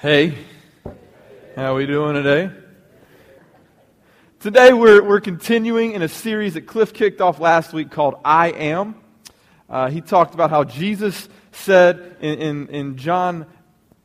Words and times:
Hey, 0.00 0.34
how 1.54 1.72
are 1.72 1.74
we 1.74 1.84
doing 1.84 2.14
today? 2.14 2.50
Today 4.38 4.72
we're, 4.72 5.02
we're 5.02 5.20
continuing 5.20 5.92
in 5.92 6.00
a 6.00 6.08
series 6.08 6.54
that 6.54 6.62
Cliff 6.62 6.94
kicked 6.94 7.20
off 7.20 7.38
last 7.38 7.74
week 7.74 7.90
called 7.90 8.14
I 8.24 8.48
Am. 8.52 8.94
Uh, 9.68 9.90
he 9.90 10.00
talked 10.00 10.32
about 10.32 10.48
how 10.48 10.64
Jesus 10.64 11.28
said 11.52 12.16
in, 12.22 12.38
in, 12.38 12.68
in 12.68 12.96
John 12.96 13.44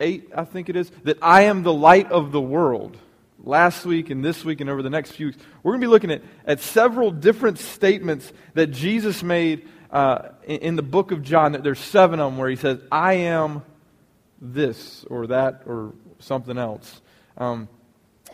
8, 0.01 0.31
I 0.35 0.43
think 0.43 0.67
it 0.67 0.75
is, 0.75 0.91
that 1.05 1.17
I 1.21 1.43
am 1.43 1.63
the 1.63 1.71
light 1.71 2.11
of 2.11 2.33
the 2.33 2.41
world. 2.41 2.97
Last 3.41 3.85
week 3.85 4.09
and 4.09 4.21
this 4.21 4.43
week 4.43 4.59
and 4.59 4.69
over 4.69 4.81
the 4.81 4.89
next 4.89 5.11
few 5.11 5.27
weeks, 5.27 5.37
we're 5.63 5.71
going 5.71 5.81
to 5.81 5.87
be 5.87 5.91
looking 5.91 6.11
at, 6.11 6.23
at 6.45 6.59
several 6.59 7.09
different 7.09 7.57
statements 7.57 8.33
that 8.53 8.67
Jesus 8.67 9.23
made 9.23 9.69
uh, 9.91 10.31
in, 10.43 10.57
in 10.57 10.75
the 10.75 10.83
book 10.83 11.11
of 11.11 11.23
John. 11.23 11.53
There's 11.53 11.79
seven 11.79 12.19
of 12.19 12.33
them 12.33 12.37
where 12.37 12.49
he 12.49 12.57
says, 12.57 12.81
I 12.91 13.13
am 13.13 13.63
this 14.41 15.05
or 15.09 15.27
that 15.27 15.63
or 15.65 15.93
something 16.19 16.57
else. 16.57 17.01
Um, 17.37 17.67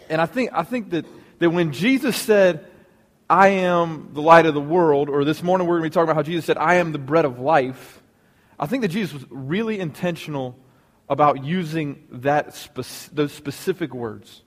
and 0.09 0.21
I 0.21 0.25
think, 0.25 0.51
I 0.53 0.63
think 0.63 0.91
that, 0.91 1.05
that 1.39 1.49
when 1.49 1.71
Jesus 1.71 2.15
said, 2.15 2.65
I 3.29 3.47
am 3.49 4.09
the 4.13 4.21
light 4.21 4.45
of 4.45 4.53
the 4.53 4.61
world, 4.61 5.09
or 5.09 5.23
this 5.23 5.41
morning 5.41 5.67
we're 5.67 5.79
going 5.79 5.89
to 5.89 5.89
be 5.89 5.93
talking 5.93 6.09
about 6.09 6.17
how 6.17 6.23
Jesus 6.23 6.45
said, 6.45 6.57
I 6.57 6.75
am 6.75 6.91
the 6.91 6.99
bread 6.99 7.25
of 7.25 7.39
life, 7.39 8.01
I 8.59 8.65
think 8.65 8.81
that 8.81 8.89
Jesus 8.89 9.13
was 9.13 9.25
really 9.29 9.79
intentional 9.79 10.57
about 11.09 11.43
using 11.43 12.03
that 12.11 12.53
spe- 12.53 13.09
those 13.13 13.31
specific 13.31 13.93
words. 13.93 14.43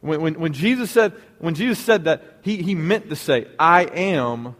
When, 0.00 0.20
when, 0.20 0.34
when, 0.40 0.52
Jesus 0.52 0.90
said, 0.90 1.12
when 1.38 1.54
Jesus 1.54 1.78
said 1.78 2.04
that, 2.04 2.40
he, 2.42 2.62
he 2.62 2.74
meant 2.74 3.08
to 3.10 3.16
say, 3.16 3.46
I 3.58 3.84
am 3.84 4.56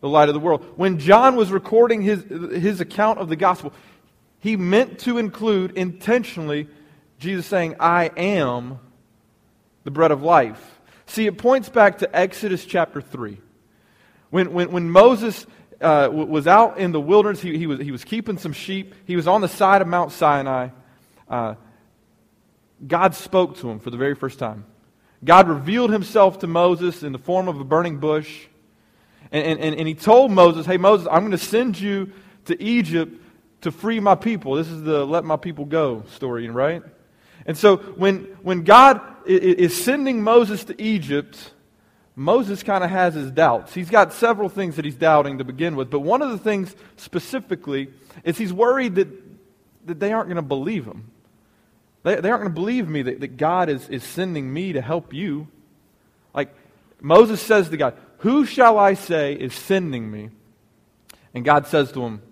the 0.00 0.08
light 0.08 0.28
of 0.28 0.34
the 0.34 0.40
world. 0.40 0.64
When 0.76 0.98
John 0.98 1.36
was 1.36 1.50
recording 1.52 2.02
his, 2.02 2.24
his 2.24 2.80
account 2.80 3.20
of 3.20 3.28
the 3.28 3.36
gospel, 3.36 3.72
he 4.42 4.56
meant 4.56 4.98
to 5.00 5.18
include 5.18 5.78
intentionally 5.78 6.68
Jesus 7.20 7.46
saying, 7.46 7.76
I 7.78 8.10
am 8.16 8.80
the 9.84 9.92
bread 9.92 10.10
of 10.10 10.24
life. 10.24 10.80
See, 11.06 11.26
it 11.26 11.38
points 11.38 11.68
back 11.68 11.98
to 11.98 12.16
Exodus 12.16 12.64
chapter 12.64 13.00
3. 13.00 13.38
When, 14.30 14.52
when, 14.52 14.72
when 14.72 14.90
Moses 14.90 15.46
uh, 15.80 16.08
was 16.10 16.48
out 16.48 16.78
in 16.78 16.90
the 16.90 17.00
wilderness, 17.00 17.40
he, 17.40 17.56
he, 17.56 17.68
was, 17.68 17.78
he 17.78 17.92
was 17.92 18.02
keeping 18.02 18.36
some 18.36 18.52
sheep, 18.52 18.96
he 19.06 19.14
was 19.14 19.28
on 19.28 19.42
the 19.42 19.48
side 19.48 19.80
of 19.80 19.86
Mount 19.86 20.10
Sinai. 20.10 20.70
Uh, 21.28 21.54
God 22.84 23.14
spoke 23.14 23.58
to 23.58 23.70
him 23.70 23.78
for 23.78 23.90
the 23.90 23.96
very 23.96 24.16
first 24.16 24.40
time. 24.40 24.64
God 25.24 25.48
revealed 25.48 25.92
himself 25.92 26.40
to 26.40 26.48
Moses 26.48 27.04
in 27.04 27.12
the 27.12 27.18
form 27.18 27.46
of 27.46 27.60
a 27.60 27.64
burning 27.64 27.98
bush. 27.98 28.48
And, 29.30 29.60
and, 29.60 29.76
and 29.76 29.86
he 29.86 29.94
told 29.94 30.32
Moses, 30.32 30.66
Hey, 30.66 30.78
Moses, 30.78 31.06
I'm 31.08 31.20
going 31.20 31.30
to 31.30 31.38
send 31.38 31.78
you 31.78 32.10
to 32.46 32.60
Egypt 32.60 33.21
to 33.62 33.72
free 33.72 34.00
my 34.00 34.14
people. 34.14 34.54
This 34.54 34.68
is 34.68 34.82
the 34.82 35.04
let 35.04 35.24
my 35.24 35.36
people 35.36 35.64
go 35.64 36.04
story, 36.14 36.48
right? 36.48 36.82
And 37.46 37.56
so 37.56 37.76
when, 37.76 38.24
when 38.42 38.62
God 38.62 39.00
is 39.26 39.82
sending 39.82 40.22
Moses 40.22 40.64
to 40.64 40.80
Egypt, 40.80 41.52
Moses 42.14 42.62
kind 42.62 42.84
of 42.84 42.90
has 42.90 43.14
his 43.14 43.30
doubts. 43.30 43.74
He's 43.74 43.90
got 43.90 44.12
several 44.12 44.48
things 44.48 44.76
that 44.76 44.84
he's 44.84 44.94
doubting 44.94 45.38
to 45.38 45.44
begin 45.44 45.76
with, 45.76 45.90
but 45.90 46.00
one 46.00 46.22
of 46.22 46.30
the 46.30 46.38
things 46.38 46.74
specifically 46.96 47.88
is 48.24 48.38
he's 48.38 48.52
worried 48.52 48.96
that, 48.96 49.08
that 49.86 49.98
they 49.98 50.12
aren't 50.12 50.28
going 50.28 50.36
to 50.36 50.42
believe 50.42 50.84
him. 50.84 51.10
They, 52.02 52.16
they 52.16 52.30
aren't 52.30 52.42
going 52.42 52.54
to 52.54 52.60
believe 52.60 52.88
me 52.88 53.02
that, 53.02 53.20
that 53.20 53.36
God 53.36 53.68
is, 53.68 53.88
is 53.88 54.04
sending 54.04 54.52
me 54.52 54.74
to 54.74 54.80
help 54.80 55.12
you. 55.12 55.48
Like 56.34 56.54
Moses 57.00 57.40
says 57.40 57.68
to 57.70 57.76
God, 57.76 57.96
Who 58.18 58.44
shall 58.44 58.78
I 58.78 58.94
say 58.94 59.34
is 59.34 59.54
sending 59.54 60.10
me? 60.10 60.30
And 61.34 61.44
God 61.44 61.66
says 61.66 61.92
to 61.92 62.02
him, 62.02 62.22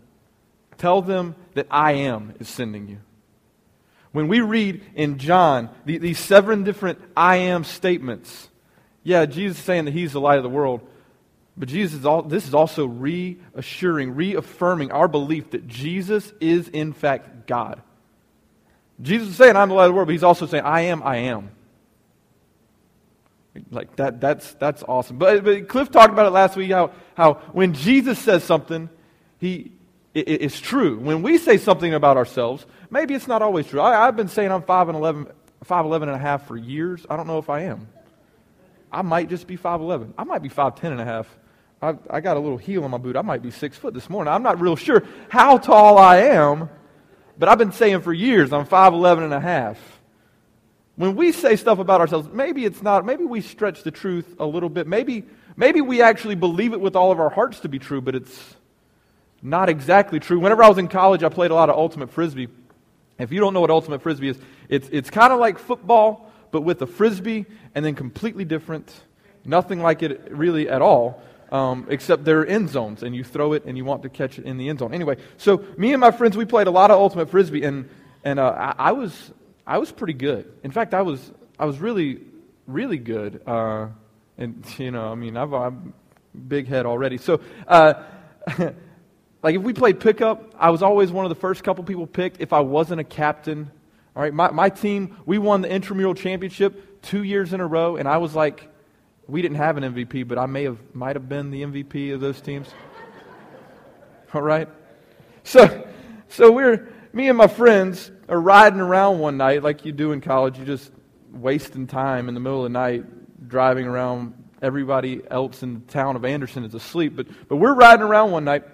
Tell 0.81 1.03
them 1.03 1.35
that 1.53 1.67
I 1.71 1.93
am 1.93 2.33
is 2.41 2.49
sending 2.49 2.89
you. 2.89 3.01
When 4.13 4.29
we 4.29 4.41
read 4.41 4.83
in 4.95 5.19
John 5.19 5.69
the, 5.85 5.99
these 5.99 6.19
seven 6.19 6.65
different 6.65 6.99
I 7.15 7.37
am 7.37 7.65
statements, 7.65 8.49
yeah, 9.03 9.27
Jesus 9.27 9.59
is 9.59 9.65
saying 9.65 9.85
that 9.85 9.91
he's 9.91 10.15
the 10.15 10.23
light 10.23 10.39
of 10.39 10.43
the 10.43 10.49
world, 10.49 10.81
but 11.55 11.69
Jesus 11.69 11.99
is 11.99 12.07
all, 12.07 12.23
this 12.23 12.49
is 12.49 12.55
also 12.55 12.87
reassuring, 12.87 14.15
reaffirming 14.15 14.91
our 14.91 15.07
belief 15.07 15.51
that 15.51 15.69
Jesus 15.69 16.33
is 16.41 16.67
in 16.69 16.95
fact 16.95 17.47
God. 17.47 17.83
Jesus 19.03 19.29
is 19.29 19.37
saying, 19.37 19.57
I'm 19.57 19.69
the 19.69 19.75
light 19.75 19.85
of 19.85 19.91
the 19.91 19.97
world, 19.97 20.09
but 20.09 20.13
he's 20.13 20.25
also 20.25 20.47
saying, 20.47 20.65
I 20.65 20.81
am, 20.83 21.03
I 21.03 21.17
am. 21.17 21.51
Like 23.71 23.97
that, 23.97 24.19
that's, 24.19 24.55
that's 24.55 24.83
awesome. 24.85 25.19
But, 25.19 25.45
but 25.45 25.69
Cliff 25.69 25.91
talked 25.91 26.15
about 26.15 26.25
it 26.25 26.31
last 26.31 26.57
week 26.57 26.71
how, 26.71 26.93
how 27.19 27.35
when 27.53 27.75
Jesus 27.75 28.19
says 28.19 28.45
something, 28.45 28.89
he, 29.39 29.73
it's 30.15 30.59
true. 30.59 30.99
When 30.99 31.23
we 31.23 31.39
say 31.39 31.57
something 31.57 31.95
about 31.95 32.17
ourselves, 32.17 32.67
maybe 32.91 33.15
it's 33.15 33.29
not 33.29 33.43
always 33.43 33.67
true. 33.67 33.81
I, 33.81 34.07
have 34.07 34.17
been 34.17 34.29
saying 34.29 34.51
I'm 34.51 34.63
5 34.63 34.89
and 34.89 34.99
11, 34.99 35.29
5'11 35.65 36.03
and 36.03 36.11
a 36.11 36.19
half 36.19 36.49
for 36.49 36.57
years. 36.57 37.07
I 37.09 37.17
don't 37.17 37.27
know 37.27 37.39
if 37.39 37.49
I 37.49 37.63
am. 37.63 37.89
I 38.91 39.03
might 39.03 39.29
just 39.29 39.47
be 39.47 39.57
5'11. 39.57 40.15
I 40.19 40.25
might 40.25 40.43
be 40.43 40.49
5'10 40.49 40.85
and 40.85 41.01
a 41.01 41.05
half. 41.05 41.29
I, 41.81 41.95
I 42.11 42.21
got 42.21 42.37
a 42.37 42.41
little 42.41 42.59
heel 42.59 42.85
in 42.85 42.91
my 42.91 42.99
boot. 42.99 43.17
I 43.17 43.23
might 43.23 43.41
be 43.41 43.53
6 43.53 43.77
foot 43.79 43.95
this 43.95 44.11
morning. 44.11 44.33
I'm 44.33 44.43
not 44.43 44.61
real 44.61 44.77
sure 44.77 45.05
how 45.29 45.59
tall 45.59 45.97
I 45.97 46.19
am, 46.19 46.69
but 47.39 47.49
I've 47.49 47.59
been 47.59 47.73
saying 47.73 48.01
for 48.01 48.13
years 48.13 48.53
I'm 48.53 48.67
5'11 48.67 49.25
and 49.25 49.35
a 49.35 49.41
half. 49.41 49.79
When 50.97 51.15
we 51.15 51.33
say 51.33 51.57
stuff 51.57 51.79
about 51.79 52.01
ourselves, 52.01 52.29
maybe 52.33 52.65
it's 52.65 52.83
not, 52.83 53.07
maybe 53.07 53.25
we 53.25 53.41
stretch 53.41 53.85
the 53.85 53.91
truth 53.91 54.37
a 54.39 54.45
little 54.45 54.69
bit. 54.69 54.87
Maybe, 54.87 55.25
maybe 55.57 55.81
we 55.81 56.03
actually 56.03 56.35
believe 56.35 56.73
it 56.73 56.81
with 56.81 56.97
all 56.97 57.13
of 57.13 57.21
our 57.21 57.31
hearts 57.31 57.61
to 57.61 57.69
be 57.69 57.79
true, 57.79 58.01
but 58.01 58.15
it's 58.15 58.57
not 59.43 59.69
exactly 59.69 60.21
true. 60.21 60.39
Whenever 60.39 60.63
I 60.63 60.69
was 60.69 60.79
in 60.79 60.89
college, 60.89 61.23
I 61.23 61.29
played 61.29 61.51
a 61.51 61.55
lot 61.55 61.71
of 61.71 61.77
ultimate 61.77 62.11
frisbee. 62.11 62.49
If 63.19 63.33
you 63.33 63.41
don't 63.41 63.55
know 63.55 63.61
what 63.61 63.71
ultimate 63.71 64.03
frisbee 64.03 64.29
is, 64.29 64.39
it's, 64.69 64.89
it's 64.91 65.11
kind 65.11 65.33
of 65.33 65.39
like 65.39 65.59
football, 65.59 66.31
but 66.51 66.63
with 66.63 66.81
a 66.83 66.87
frisbee 66.87 67.47
and 67.75 67.85
then 67.85 67.95
completely 67.95 68.45
different. 68.45 68.93
Nothing 69.45 69.81
like 69.81 70.03
it 70.03 70.31
really 70.31 70.69
at 70.69 70.83
all, 70.83 71.23
um, 71.51 71.87
except 71.89 72.25
there 72.25 72.41
are 72.41 72.47
end 72.47 72.69
zones, 72.69 73.03
and 73.03 73.15
you 73.15 73.25
throw 73.25 73.55
it 73.55 73.65
and 73.65 73.77
you 73.77 73.85
want 73.85 74.03
to 74.03 74.09
catch 74.09 74.39
it 74.39 74.45
in 74.45 74.59
the 74.59 74.69
end 74.69 74.79
zone. 74.79 74.93
Anyway, 74.93 75.17
so 75.39 75.65
me 75.77 75.93
and 75.93 76.01
my 76.01 76.11
friends, 76.11 76.37
we 76.37 76.45
played 76.45 76.67
a 76.67 76.71
lot 76.71 76.91
of 76.91 76.99
ultimate 76.99 77.31
frisbee, 77.31 77.63
and, 77.65 77.89
and 78.25 78.39
uh, 78.39 78.51
I, 78.51 78.75
I, 78.89 78.93
was, 78.93 79.33
I 79.67 79.79
was 79.79 79.91
pretty 79.91 80.15
good. 80.15 80.51
In 80.63 80.71
fact, 80.71 80.93
I 80.95 81.03
was, 81.03 81.31
I 81.59 81.65
was 81.65 81.79
really, 81.79 82.21
really 82.67 82.99
good. 82.99 83.43
Uh, 83.47 83.89
and, 84.37 84.65
you 84.79 84.91
know, 84.91 85.11
I 85.11 85.15
mean, 85.15 85.37
I've, 85.37 85.53
I'm 85.53 85.95
big 86.49 86.69
head 86.69 86.87
already. 86.87 87.19
So, 87.19 87.41
uh, 87.67 87.95
Like 89.43 89.55
if 89.55 89.63
we 89.63 89.73
played 89.73 90.01
pickup, 90.01 90.55
I 90.59 90.71
was 90.71 90.83
always 90.83 91.11
one 91.11 91.25
of 91.25 91.31
the 91.31 91.41
first 91.41 91.65
couple 91.65 91.83
people 91.85 92.07
picked 92.07 92.41
if 92.41 92.53
I 92.53 92.61
wasn't 92.61 93.01
a 93.01 93.05
captain. 93.05 93.71
All 94.15 94.23
right, 94.23 94.35
my, 94.35 94.51
my 94.51 94.69
team, 94.69 95.17
we 95.25 95.39
won 95.39 95.63
the 95.63 95.71
intramural 95.71 96.15
championship 96.15 97.03
two 97.03 97.23
years 97.23 97.53
in 97.53 97.61
a 97.61 97.67
row, 97.67 97.97
and 97.97 98.07
I 98.09 98.19
was 98.19 98.35
like, 98.35 98.69
we 99.27 99.41
didn't 99.41 99.57
have 99.57 99.77
an 99.77 99.95
MVP, 99.95 100.27
but 100.27 100.39
I 100.39 100.47
may 100.47 100.65
have 100.65 100.79
might 100.93 101.17
have 101.17 101.29
been 101.29 101.51
the 101.51 101.63
MVP 101.63 102.13
of 102.13 102.21
those 102.21 102.41
teams. 102.41 102.69
All 104.35 104.43
right? 104.43 104.69
So 105.45 105.87
so 106.29 106.53
we're 106.53 106.93
me 107.13 107.29
and 107.29 107.39
my 107.39 107.47
friends 107.47 108.11
are 108.29 108.41
riding 108.41 108.81
around 108.81 109.21
one 109.21 109.37
night 109.37 109.63
like 109.63 109.85
you 109.85 109.93
do 109.93 110.13
in 110.13 110.21
college, 110.21 110.59
you 110.59 110.65
just 110.65 110.93
wasting 111.33 111.87
time 111.87 112.29
in 112.29 112.35
the 112.35 112.41
middle 112.41 112.59
of 112.59 112.73
the 112.73 112.79
night 112.79 113.05
driving 113.49 113.87
around 113.87 114.35
everybody 114.61 115.23
else 115.31 115.63
in 115.63 115.75
the 115.75 115.93
town 115.93 116.17
of 116.17 116.25
Anderson 116.25 116.65
is 116.65 116.75
asleep. 116.75 117.15
But 117.17 117.29
but 117.49 117.57
we're 117.57 117.75
riding 117.75 118.05
around 118.05 118.33
one 118.33 118.45
night 118.45 118.65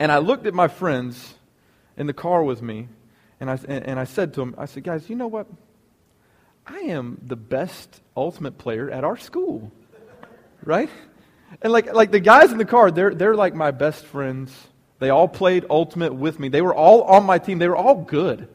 and 0.00 0.10
I 0.10 0.18
looked 0.18 0.46
at 0.46 0.54
my 0.54 0.66
friends 0.66 1.34
in 1.96 2.06
the 2.06 2.14
car 2.14 2.42
with 2.42 2.62
me, 2.62 2.88
and 3.38 3.50
I, 3.50 3.58
and 3.68 4.00
I 4.00 4.04
said 4.04 4.34
to 4.34 4.40
them, 4.40 4.54
I 4.56 4.64
said, 4.64 4.82
guys, 4.82 5.08
you 5.08 5.14
know 5.14 5.28
what? 5.28 5.46
I 6.66 6.78
am 6.80 7.20
the 7.26 7.36
best 7.36 8.00
ultimate 8.16 8.58
player 8.58 8.90
at 8.90 9.04
our 9.04 9.16
school. 9.16 9.70
Right? 10.64 10.90
And 11.62 11.72
like, 11.72 11.92
like 11.92 12.10
the 12.10 12.20
guys 12.20 12.50
in 12.50 12.58
the 12.58 12.64
car, 12.64 12.90
they're, 12.90 13.14
they're 13.14 13.34
like 13.34 13.54
my 13.54 13.70
best 13.70 14.04
friends. 14.04 14.54
They 15.00 15.10
all 15.10 15.28
played 15.28 15.66
ultimate 15.68 16.14
with 16.14 16.38
me. 16.38 16.48
They 16.48 16.62
were 16.62 16.74
all 16.74 17.02
on 17.02 17.24
my 17.24 17.38
team. 17.38 17.58
They 17.58 17.68
were 17.68 17.76
all 17.76 17.96
good. 17.96 18.48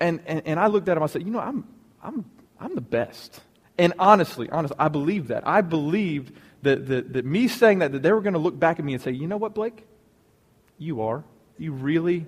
And, 0.00 0.20
and, 0.26 0.42
and 0.44 0.60
I 0.60 0.66
looked 0.66 0.88
at 0.88 0.94
them, 0.94 1.02
I 1.02 1.06
said, 1.06 1.22
you 1.22 1.30
know, 1.30 1.40
I'm, 1.40 1.66
I'm, 2.02 2.24
I'm 2.60 2.74
the 2.74 2.80
best. 2.80 3.40
And 3.78 3.94
honestly, 3.98 4.48
honestly, 4.50 4.76
I 4.78 4.88
believed 4.88 5.28
that. 5.28 5.46
I 5.46 5.60
believed 5.60 6.32
that, 6.62 6.86
that, 6.88 7.12
that 7.12 7.24
me 7.24 7.48
saying 7.48 7.78
that, 7.80 7.92
that 7.92 8.02
they 8.02 8.12
were 8.12 8.22
going 8.22 8.34
to 8.34 8.40
look 8.40 8.58
back 8.58 8.78
at 8.78 8.84
me 8.84 8.94
and 8.94 9.02
say, 9.02 9.12
you 9.12 9.26
know 9.26 9.36
what, 9.36 9.54
Blake? 9.54 9.86
You 10.78 11.02
are. 11.02 11.24
You 11.58 11.72
really, 11.72 12.26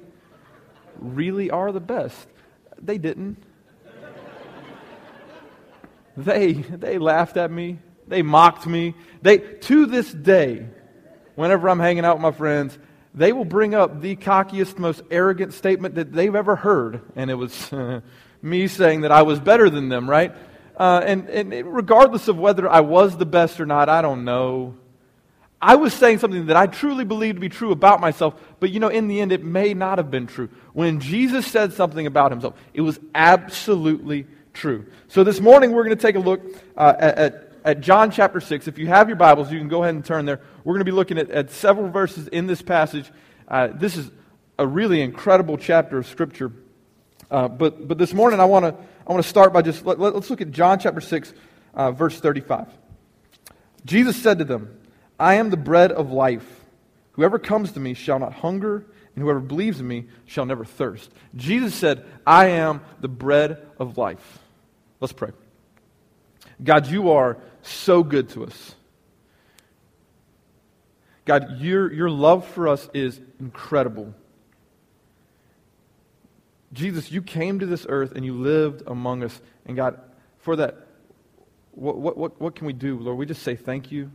really 0.99 1.51
are 1.51 1.71
the 1.73 1.81
best. 1.81 2.27
They 2.81 2.99
didn't. 2.99 3.43
They, 6.17 6.53
they 6.55 6.99
laughed 6.99 7.37
at 7.37 7.51
me. 7.51 7.79
They 8.09 8.23
mocked 8.23 8.67
me. 8.67 8.95
They, 9.23 9.39
to 9.39 9.87
this 9.87 10.13
day, 10.13 10.67
whenever 11.37 11.69
I'm 11.69 11.79
hanging 11.79 12.05
out 12.05 12.17
with 12.17 12.23
my 12.23 12.33
friends, 12.33 12.77
they 13.15 13.33
will 13.33 13.45
bring 13.45 13.75
up 13.75 14.01
the 14.01 14.17
cockiest, 14.17 14.79
most 14.79 15.03
arrogant 15.11 15.53
statement 15.55 15.95
that 15.95 16.13
they've 16.13 16.35
ever 16.35 16.57
heard. 16.57 17.03
And 17.15 17.31
it 17.31 17.35
was 17.35 17.71
me 18.43 18.67
saying 18.67 19.03
that 19.03 19.13
I 19.13 19.23
was 19.23 19.39
better 19.39 19.71
than 19.71 19.89
them, 19.89 20.11
right? 20.11 20.35
Uh, 20.77 21.01
and, 21.05 21.29
and 21.29 21.75
regardless 21.75 22.27
of 22.27 22.37
whether 22.37 22.69
I 22.69 22.81
was 22.81 23.17
the 23.17 23.27
best 23.27 23.61
or 23.61 23.67
not, 23.67 23.89
I 23.89 24.03
don't 24.03 24.25
know. 24.25 24.75
I 25.61 25.75
was 25.75 25.93
saying 25.93 26.19
something 26.19 26.47
that 26.47 26.57
I 26.57 26.67
truly 26.67 27.05
believed 27.05 27.37
to 27.37 27.41
be 27.41 27.49
true 27.49 27.73
about 27.73 28.01
myself, 28.01 28.41
but 28.61 28.71
you 28.71 28.79
know, 28.79 28.89
in 28.89 29.09
the 29.09 29.21
end, 29.21 29.33
it 29.33 29.43
may 29.43 29.75
not 29.75 29.99
have 29.99 30.11
been 30.11 30.27
true. 30.27 30.49
When 30.73 31.01
Jesus 31.01 31.47
said 31.47 31.73
something 31.73 32.07
about 32.07 32.31
himself, 32.31 32.55
it 32.75 32.83
was 32.83 33.01
absolutely 33.15 34.27
true. 34.55 34.87
So 35.09 35.25
this 35.25 35.41
morning, 35.41 35.73
we're 35.73 35.85
going 35.85 35.97
to 35.97 36.03
take 36.03 36.15
a 36.15 36.21
look 36.21 36.41
uh, 36.77 36.95
at, 36.99 37.19
at, 37.19 37.53
at, 37.65 37.81
John 37.81 38.13
chapter 38.13 38.41
6. 38.41 38.69
If 38.69 38.79
you 38.79 38.87
have 38.87 39.09
your 39.09 39.17
Bibles, 39.17 39.51
you 39.51 39.59
can 39.59 39.69
go 39.69 39.83
ahead 39.83 39.97
and 39.97 40.05
turn 40.05 40.27
there. 40.27 40.41
We're 40.63 40.75
going 40.75 40.81
to 40.81 40.85
be 40.85 40.93
looking 40.93 41.19
at, 41.19 41.31
at 41.31 41.51
several 41.51 41.89
verses 41.89 42.29
in 42.29 42.47
this 42.47 42.63
passage. 42.63 43.11
Uh, 43.49 43.69
this 43.69 43.97
is 43.97 44.11
a 44.61 44.67
really 44.67 45.01
incredible 45.01 45.59
chapter 45.59 45.99
of 45.99 46.07
Scripture. 46.07 46.53
Uh, 47.31 47.49
but, 47.49 47.89
but 47.89 47.99
this 47.99 48.15
morning, 48.15 48.39
I 48.39 48.45
want 48.45 48.65
to 48.65 48.75
I 49.09 49.13
want 49.13 49.25
to 49.25 49.29
start 49.29 49.55
by 49.55 49.63
just 49.63 49.87
let, 49.87 49.99
us 49.99 50.29
look 50.29 50.43
at 50.43 50.51
John 50.51 50.79
chapter 50.79 51.01
6, 51.01 51.33
uh, 51.73 51.93
verse 51.93 52.21
35. 52.21 52.67
Jesus 53.87 54.21
said 54.21 54.39
to 54.41 54.45
them, 54.45 54.78
I 55.19 55.35
am 55.35 55.51
the 55.51 55.57
bread 55.57 55.93
of 55.93 56.13
life. 56.13 56.47
Whoever 57.13 57.39
comes 57.39 57.73
to 57.73 57.81
me 57.81 57.95
shall 57.95 58.19
not 58.19 58.33
hunger, 58.33 58.87
and 59.15 59.25
whoever 59.25 59.41
believes 59.41 59.81
in 59.81 59.89
me 59.89 60.07
shall 60.25 60.47
never 60.47 60.65
thirst. 60.65 61.11
Jesus 61.35 61.75
said, 61.75 62.05
I 62.27 62.47
am 62.51 62.81
the 63.01 63.09
bread 63.09 63.67
of 63.79 63.99
life. 63.99 64.39
Let's 65.01 65.13
pray. 65.13 65.31
God, 66.63 66.87
you 66.87 67.11
are 67.11 67.39
so 67.63 68.03
good 68.03 68.29
to 68.31 68.45
us. 68.45 68.75
God, 71.25 71.61
your, 71.61 71.93
your 71.93 72.11
love 72.11 72.47
for 72.47 72.69
us 72.69 72.89
is 72.95 73.21
incredible. 73.39 74.15
Jesus, 76.73 77.11
you 77.11 77.23
came 77.23 77.59
to 77.59 77.67
this 77.67 77.87
earth 77.89 78.13
and 78.13 78.25
you 78.25 78.35
lived 78.35 78.83
among 78.87 79.23
us. 79.23 79.41
And 79.67 79.77
God, 79.77 80.01
for 80.39 80.57
that, 80.57 80.87
what, 81.73 82.17
what, 82.17 82.41
what, 82.41 82.55
can 82.55 82.67
we 82.67 82.73
do? 82.73 82.99
Lord, 82.99 83.19
we 83.19 83.27
just 83.27 83.43
say 83.43 83.57
thank 83.57 83.93
you. 83.93 84.11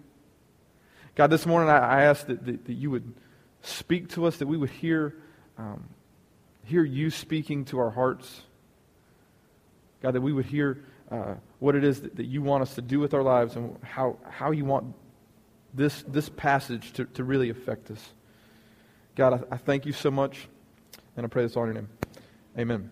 God, 1.16 1.30
this 1.30 1.46
morning 1.46 1.70
I, 1.70 1.78
I 1.78 2.02
ask 2.06 2.26
that, 2.26 2.44
that, 2.46 2.66
that, 2.66 2.74
you 2.74 2.90
would 2.90 3.14
speak 3.62 4.10
to 4.10 4.26
us, 4.26 4.38
that 4.38 4.48
we 4.48 4.58
would 4.58 4.72
hear, 4.72 5.16
um, 5.60 5.84
hear 6.64 6.84
you 6.84 7.12
speaking 7.12 7.66
to 7.66 7.80
our 7.80 7.92
hearts. 7.92 8.42
God, 10.02 10.16
that 10.16 10.22
we 10.22 10.34
would 10.34 10.46
hear 10.46 10.84
uh, 11.12 11.36
what 11.60 11.76
it 11.76 11.84
is 11.84 12.02
that, 12.02 12.16
that 12.16 12.26
you 12.26 12.42
want 12.42 12.64
us 12.64 12.74
to 12.76 12.82
do 12.82 13.00
with 13.00 13.14
our 13.14 13.22
lives 13.22 13.56
and 13.56 13.78
how, 13.84 14.18
how 14.28 14.50
you 14.50 14.66
want 14.66 14.96
this, 15.74 16.04
this 16.08 16.30
passage 16.30 16.94
to, 16.94 17.06
to 17.06 17.24
really 17.24 17.52
affect 17.52 17.92
us. 17.92 18.14
God, 19.16 19.46
I, 19.52 19.56
I 19.56 19.58
thank 19.58 19.86
you 19.86 19.94
so 19.94 20.10
much, 20.10 20.48
and 21.16 21.26
I 21.26 21.30
pray 21.30 21.44
this 21.44 21.56
all 21.56 21.64
in 21.64 21.68
your 21.68 21.76
name. 21.76 21.90
Amen. 22.58 22.90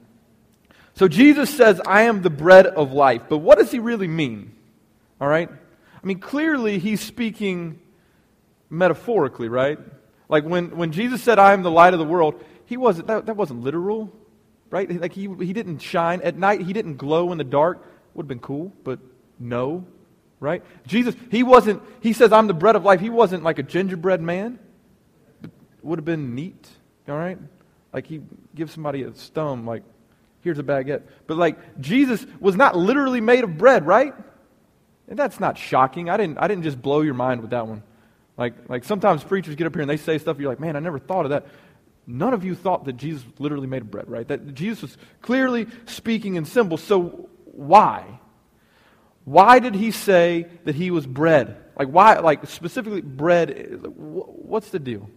So 0.93 1.07
Jesus 1.07 1.49
says, 1.49 1.81
I 1.87 2.03
am 2.03 2.21
the 2.21 2.29
bread 2.29 2.67
of 2.67 2.91
life. 2.91 3.23
But 3.29 3.39
what 3.39 3.57
does 3.57 3.71
he 3.71 3.79
really 3.79 4.07
mean? 4.07 4.53
All 5.19 5.27
right? 5.27 5.49
I 5.49 6.07
mean, 6.07 6.19
clearly 6.19 6.77
he's 6.77 7.01
speaking 7.01 7.80
metaphorically, 8.71 9.49
right? 9.49 9.77
Like 10.29 10.45
when, 10.45 10.77
when 10.77 10.91
Jesus 10.91 11.21
said, 11.21 11.37
I 11.37 11.53
am 11.53 11.61
the 11.61 11.69
light 11.69 11.93
of 11.93 11.99
the 11.99 12.05
world, 12.05 12.43
he 12.65 12.77
wasn't, 12.77 13.07
that, 13.07 13.25
that 13.25 13.35
wasn't 13.35 13.61
literal, 13.61 14.11
right? 14.69 14.89
Like 14.89 15.13
he, 15.13 15.23
he 15.39 15.53
didn't 15.53 15.79
shine 15.79 16.21
at 16.21 16.37
night, 16.37 16.61
he 16.61 16.73
didn't 16.73 16.95
glow 16.95 17.31
in 17.31 17.37
the 17.37 17.43
dark. 17.43 17.85
Would 18.13 18.23
have 18.23 18.29
been 18.29 18.39
cool, 18.39 18.73
but 18.83 18.99
no, 19.39 19.85
right? 20.39 20.63
Jesus, 20.87 21.15
he 21.29 21.43
wasn't, 21.43 21.81
he 22.01 22.13
says, 22.13 22.31
I'm 22.31 22.47
the 22.47 22.53
bread 22.53 22.75
of 22.75 22.83
life. 22.83 22.99
He 22.99 23.09
wasn't 23.09 23.43
like 23.43 23.59
a 23.59 23.63
gingerbread 23.63 24.21
man. 24.21 24.59
Would 25.81 25.99
have 25.99 26.05
been 26.05 26.35
neat, 26.35 26.67
all 27.07 27.15
right? 27.15 27.37
Like 27.93 28.07
he 28.07 28.21
gives 28.55 28.73
somebody 28.73 29.03
a 29.03 29.13
stone, 29.15 29.65
like, 29.65 29.83
here's 30.41 30.59
a 30.59 30.63
baguette. 30.63 31.03
But 31.27 31.37
like 31.37 31.79
Jesus 31.79 32.25
was 32.39 32.55
not 32.55 32.75
literally 32.75 33.21
made 33.21 33.43
of 33.43 33.57
bread, 33.57 33.85
right? 33.85 34.13
And 35.07 35.19
that's 35.19 35.39
not 35.39 35.57
shocking. 35.57 36.09
I 36.09 36.17
didn't, 36.17 36.37
I 36.37 36.47
didn't 36.47 36.63
just 36.63 36.81
blow 36.81 37.01
your 37.01 37.13
mind 37.13 37.41
with 37.41 37.51
that 37.51 37.67
one. 37.67 37.83
Like, 38.37 38.69
like 38.69 38.83
sometimes 38.83 39.23
preachers 39.23 39.55
get 39.55 39.67
up 39.67 39.73
here 39.73 39.81
and 39.81 39.89
they 39.89 39.97
say 39.97 40.17
stuff, 40.17 40.39
you're 40.39 40.49
like, 40.49 40.59
man, 40.59 40.75
I 40.75 40.79
never 40.79 40.99
thought 40.99 41.25
of 41.25 41.31
that. 41.31 41.45
None 42.07 42.33
of 42.33 42.43
you 42.43 42.55
thought 42.55 42.85
that 42.85 42.97
Jesus 42.97 43.23
literally 43.39 43.67
made 43.67 43.89
bread, 43.89 44.09
right? 44.09 44.27
That 44.27 44.53
Jesus 44.53 44.81
was 44.81 44.97
clearly 45.21 45.67
speaking 45.85 46.35
in 46.35 46.45
symbols. 46.45 46.81
So 46.81 47.29
why? 47.45 48.19
Why 49.23 49.59
did 49.59 49.75
he 49.75 49.91
say 49.91 50.47
that 50.63 50.75
he 50.75 50.91
was 50.91 51.05
bread? 51.05 51.57
Like 51.77 51.89
why 51.89 52.19
like 52.19 52.47
specifically 52.47 53.01
bread 53.01 53.81
what's 53.95 54.69
the 54.71 54.79
deal? 54.79 55.09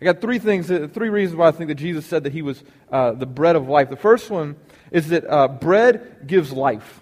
I 0.00 0.04
got 0.04 0.20
three 0.20 0.38
things, 0.38 0.70
uh, 0.70 0.88
three 0.92 1.08
reasons 1.08 1.38
why 1.38 1.48
I 1.48 1.52
think 1.52 1.68
that 1.68 1.76
Jesus 1.76 2.04
said 2.04 2.24
that 2.24 2.32
he 2.32 2.42
was 2.42 2.62
uh, 2.92 3.12
the 3.12 3.24
bread 3.24 3.56
of 3.56 3.68
life. 3.68 3.88
The 3.88 3.96
first 3.96 4.30
one 4.30 4.56
is 4.90 5.08
that 5.08 5.24
uh, 5.28 5.48
bread 5.48 6.26
gives 6.26 6.52
life. 6.52 7.00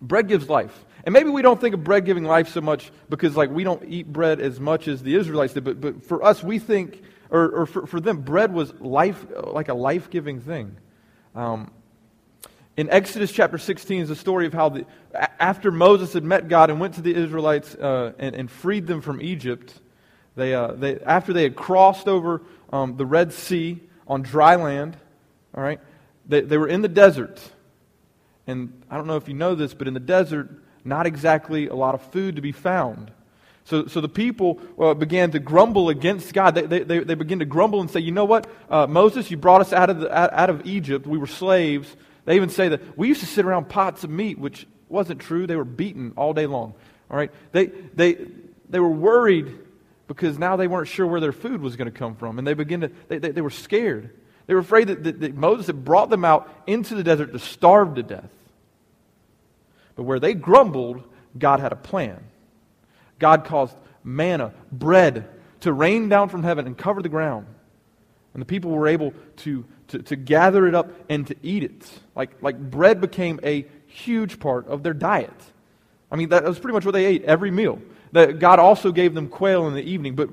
Bread 0.00 0.28
gives 0.28 0.48
life. 0.48 0.84
And 1.04 1.12
maybe 1.12 1.30
we 1.30 1.42
don't 1.42 1.60
think 1.60 1.74
of 1.74 1.82
bread 1.82 2.04
giving 2.04 2.24
life 2.24 2.48
so 2.48 2.60
much 2.60 2.92
because, 3.08 3.36
like, 3.36 3.50
we 3.50 3.64
don't 3.64 3.82
eat 3.88 4.12
bread 4.12 4.40
as 4.40 4.60
much 4.60 4.86
as 4.86 5.02
the 5.02 5.16
Israelites 5.16 5.52
did. 5.52 5.64
But, 5.64 5.80
but 5.80 6.04
for 6.04 6.24
us, 6.24 6.42
we 6.42 6.58
think, 6.58 7.02
or, 7.30 7.48
or 7.48 7.66
for, 7.66 7.86
for 7.86 8.00
them, 8.00 8.20
bread 8.20 8.52
was 8.52 8.72
life, 8.80 9.24
like 9.36 9.68
a 9.68 9.74
life 9.74 10.10
giving 10.10 10.40
thing. 10.40 10.76
Um, 11.34 11.72
in 12.76 12.88
Exodus 12.88 13.32
chapter 13.32 13.58
16 13.58 14.02
is 14.02 14.08
the 14.08 14.16
story 14.16 14.46
of 14.46 14.54
how, 14.54 14.70
the, 14.70 14.86
after 15.38 15.70
Moses 15.70 16.12
had 16.12 16.24
met 16.24 16.48
God 16.48 16.70
and 16.70 16.80
went 16.80 16.94
to 16.94 17.02
the 17.02 17.14
Israelites 17.14 17.74
uh, 17.74 18.12
and, 18.18 18.34
and, 18.34 18.50
freed 18.50 18.86
them 18.86 19.02
from 19.02 19.20
Egypt, 19.20 19.74
they, 20.36 20.54
uh, 20.54 20.68
they, 20.68 20.98
after 21.00 21.32
they 21.32 21.42
had 21.42 21.54
crossed 21.54 22.08
over 22.08 22.42
um, 22.72 22.96
the 22.96 23.04
Red 23.04 23.32
Sea 23.32 23.80
on 24.06 24.22
dry 24.22 24.56
land, 24.56 24.96
all 25.54 25.62
right, 25.62 25.80
they, 26.26 26.40
they 26.40 26.56
were 26.56 26.68
in 26.68 26.80
the 26.80 26.88
desert. 26.88 27.42
And 28.46 28.82
I 28.90 28.96
don't 28.96 29.06
know 29.06 29.16
if 29.16 29.28
you 29.28 29.34
know 29.34 29.54
this, 29.54 29.74
but 29.74 29.86
in 29.86 29.94
the 29.94 30.00
desert, 30.00 30.50
not 30.84 31.06
exactly 31.06 31.68
a 31.68 31.74
lot 31.74 31.94
of 31.94 32.02
food 32.10 32.36
to 32.36 32.42
be 32.42 32.52
found. 32.52 33.10
So, 33.64 33.86
so 33.86 34.00
the 34.00 34.08
people 34.08 34.60
uh, 34.78 34.94
began 34.94 35.30
to 35.32 35.38
grumble 35.38 35.88
against 35.88 36.34
God. 36.34 36.54
They, 36.54 36.82
they, 36.82 36.98
they, 36.98 37.14
began 37.14 37.38
to 37.38 37.44
grumble 37.44 37.80
and 37.80 37.90
say, 37.90 38.00
You 38.00 38.10
know 38.10 38.24
what, 38.24 38.48
uh, 38.68 38.86
Moses, 38.86 39.30
you 39.30 39.36
brought 39.36 39.60
us 39.60 39.72
out 39.72 39.88
of, 39.88 40.00
the, 40.00 40.12
out, 40.12 40.32
out 40.32 40.50
of 40.50 40.66
Egypt. 40.66 41.06
We 41.06 41.18
were 41.18 41.28
slaves. 41.28 41.94
They 42.24 42.36
even 42.36 42.48
say 42.48 42.68
that 42.68 42.98
we 42.98 43.08
used 43.08 43.20
to 43.20 43.26
sit 43.26 43.44
around 43.44 43.68
pots 43.68 44.04
of 44.04 44.10
meat, 44.10 44.38
which 44.38 44.66
wasn't 44.88 45.20
true. 45.20 45.46
They 45.46 45.56
were 45.56 45.64
beaten 45.64 46.12
all 46.16 46.34
day 46.34 46.46
long. 46.46 46.74
All 47.10 47.16
right? 47.16 47.30
They, 47.52 47.66
they, 47.66 48.26
they 48.68 48.80
were 48.80 48.90
worried 48.90 49.58
because 50.08 50.38
now 50.38 50.56
they 50.56 50.66
weren't 50.66 50.88
sure 50.88 51.06
where 51.06 51.20
their 51.20 51.32
food 51.32 51.60
was 51.60 51.76
going 51.76 51.90
to 51.90 51.96
come 51.96 52.16
from. 52.16 52.38
And 52.38 52.46
they 52.46 52.54
began 52.54 52.80
to, 52.80 52.90
they, 53.08 53.18
they, 53.18 53.30
they 53.30 53.40
were 53.40 53.50
scared. 53.50 54.10
They 54.46 54.54
were 54.54 54.60
afraid 54.60 54.88
that, 54.88 55.04
that, 55.04 55.20
that 55.20 55.34
Moses 55.34 55.68
had 55.68 55.84
brought 55.84 56.10
them 56.10 56.24
out 56.24 56.50
into 56.66 56.94
the 56.94 57.04
desert 57.04 57.32
to 57.32 57.38
starve 57.38 57.94
to 57.94 58.02
death. 58.02 58.28
But 59.94 60.04
where 60.04 60.20
they 60.20 60.34
grumbled, 60.34 61.02
God 61.38 61.60
had 61.60 61.72
a 61.72 61.76
plan. 61.76 62.22
God 63.18 63.44
caused 63.44 63.76
manna, 64.04 64.52
bread, 64.70 65.28
to 65.60 65.72
rain 65.72 66.08
down 66.08 66.28
from 66.28 66.42
heaven 66.42 66.66
and 66.66 66.76
cover 66.76 67.02
the 67.02 67.08
ground. 67.08 67.46
And 68.34 68.40
the 68.40 68.46
people 68.46 68.70
were 68.70 68.88
able 68.88 69.12
to, 69.38 69.64
to, 69.88 69.98
to 70.00 70.16
gather 70.16 70.66
it 70.66 70.74
up 70.74 70.90
and 71.08 71.26
to 71.26 71.36
eat 71.42 71.62
it. 71.62 71.90
Like, 72.16 72.42
like 72.42 72.58
bread 72.58 73.00
became 73.00 73.38
a 73.42 73.66
huge 73.86 74.40
part 74.40 74.66
of 74.66 74.82
their 74.82 74.94
diet. 74.94 75.30
I 76.10 76.16
mean, 76.16 76.30
that 76.30 76.44
was 76.44 76.58
pretty 76.58 76.74
much 76.74 76.84
what 76.84 76.92
they 76.92 77.04
ate 77.04 77.24
every 77.24 77.50
meal. 77.50 77.80
That 78.12 78.38
God 78.38 78.58
also 78.58 78.92
gave 78.92 79.14
them 79.14 79.28
quail 79.28 79.66
in 79.68 79.74
the 79.74 79.82
evening, 79.82 80.14
but 80.14 80.30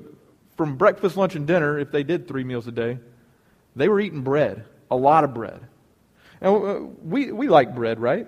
from 0.56 0.76
breakfast, 0.76 1.16
lunch, 1.16 1.34
and 1.34 1.46
dinner, 1.46 1.78
if 1.78 1.90
they 1.90 2.02
did 2.02 2.28
three 2.28 2.44
meals 2.44 2.66
a 2.66 2.72
day, 2.72 2.98
they 3.76 3.88
were 3.88 4.00
eating 4.00 4.22
bread, 4.22 4.64
a 4.90 4.96
lot 4.96 5.24
of 5.24 5.32
bread. 5.32 5.60
And 6.40 6.54
uh, 6.54 6.80
we, 7.02 7.32
we 7.32 7.48
like 7.48 7.74
bread, 7.74 8.00
right? 8.00 8.26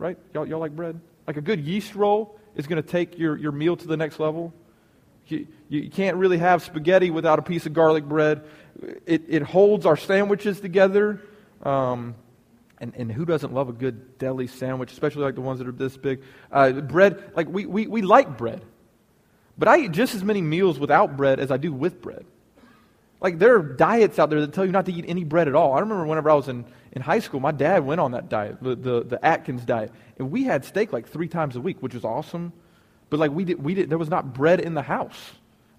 Right? 0.00 0.18
Y'all, 0.34 0.46
y'all 0.46 0.58
like 0.58 0.74
bread? 0.74 0.98
Like 1.26 1.36
a 1.36 1.40
good 1.42 1.60
yeast 1.60 1.94
roll 1.94 2.36
is 2.56 2.66
going 2.66 2.82
to 2.82 2.88
take 2.88 3.18
your, 3.18 3.36
your 3.36 3.52
meal 3.52 3.76
to 3.76 3.86
the 3.86 3.96
next 3.96 4.18
level. 4.18 4.52
You, 5.26 5.46
you 5.68 5.90
can't 5.90 6.16
really 6.16 6.38
have 6.38 6.64
spaghetti 6.64 7.10
without 7.10 7.38
a 7.38 7.42
piece 7.42 7.66
of 7.66 7.72
garlic 7.72 8.04
bread. 8.04 8.42
It, 9.06 9.24
it 9.28 9.42
holds 9.42 9.86
our 9.86 9.96
sandwiches 9.96 10.58
together. 10.58 11.20
Um, 11.62 12.16
and, 12.78 12.94
and 12.96 13.12
who 13.12 13.26
doesn't 13.26 13.52
love 13.52 13.68
a 13.68 13.72
good 13.72 14.18
deli 14.18 14.46
sandwich, 14.46 14.90
especially 14.90 15.22
like 15.22 15.34
the 15.34 15.42
ones 15.42 15.58
that 15.58 15.68
are 15.68 15.72
this 15.72 15.96
big? 15.96 16.22
Uh, 16.50 16.72
bread, 16.72 17.22
like 17.36 17.48
we, 17.48 17.66
we, 17.66 17.86
we 17.86 18.00
like 18.00 18.38
bread. 18.38 18.64
But 19.58 19.68
I 19.68 19.80
eat 19.80 19.92
just 19.92 20.14
as 20.14 20.24
many 20.24 20.40
meals 20.40 20.78
without 20.78 21.18
bread 21.18 21.38
as 21.38 21.50
I 21.50 21.58
do 21.58 21.72
with 21.72 22.00
bread. 22.00 22.24
Like 23.20 23.38
there 23.38 23.56
are 23.56 23.62
diets 23.62 24.18
out 24.18 24.30
there 24.30 24.40
that 24.40 24.52
tell 24.52 24.64
you 24.64 24.72
not 24.72 24.86
to 24.86 24.92
eat 24.92 25.04
any 25.06 25.24
bread 25.24 25.48
at 25.48 25.54
all. 25.54 25.74
I 25.74 25.80
remember 25.80 26.06
whenever 26.06 26.30
I 26.30 26.34
was 26.34 26.48
in 26.48 26.64
in 26.92 27.02
high 27.02 27.20
school, 27.20 27.40
my 27.40 27.52
dad 27.52 27.84
went 27.84 28.00
on 28.00 28.12
that 28.12 28.28
diet, 28.28 28.60
the, 28.60 28.74
the, 28.74 29.04
the, 29.04 29.24
Atkins 29.24 29.64
diet, 29.64 29.92
and 30.18 30.30
we 30.30 30.44
had 30.44 30.64
steak 30.64 30.92
like 30.92 31.08
three 31.08 31.28
times 31.28 31.54
a 31.54 31.60
week, 31.60 31.80
which 31.80 31.94
was 31.94 32.04
awesome. 32.04 32.52
But 33.10 33.20
like 33.20 33.30
we 33.30 33.44
did, 33.44 33.62
we 33.62 33.74
did, 33.74 33.90
there 33.90 33.98
was 33.98 34.10
not 34.10 34.34
bread 34.34 34.60
in 34.60 34.74
the 34.74 34.82
house. 34.82 35.18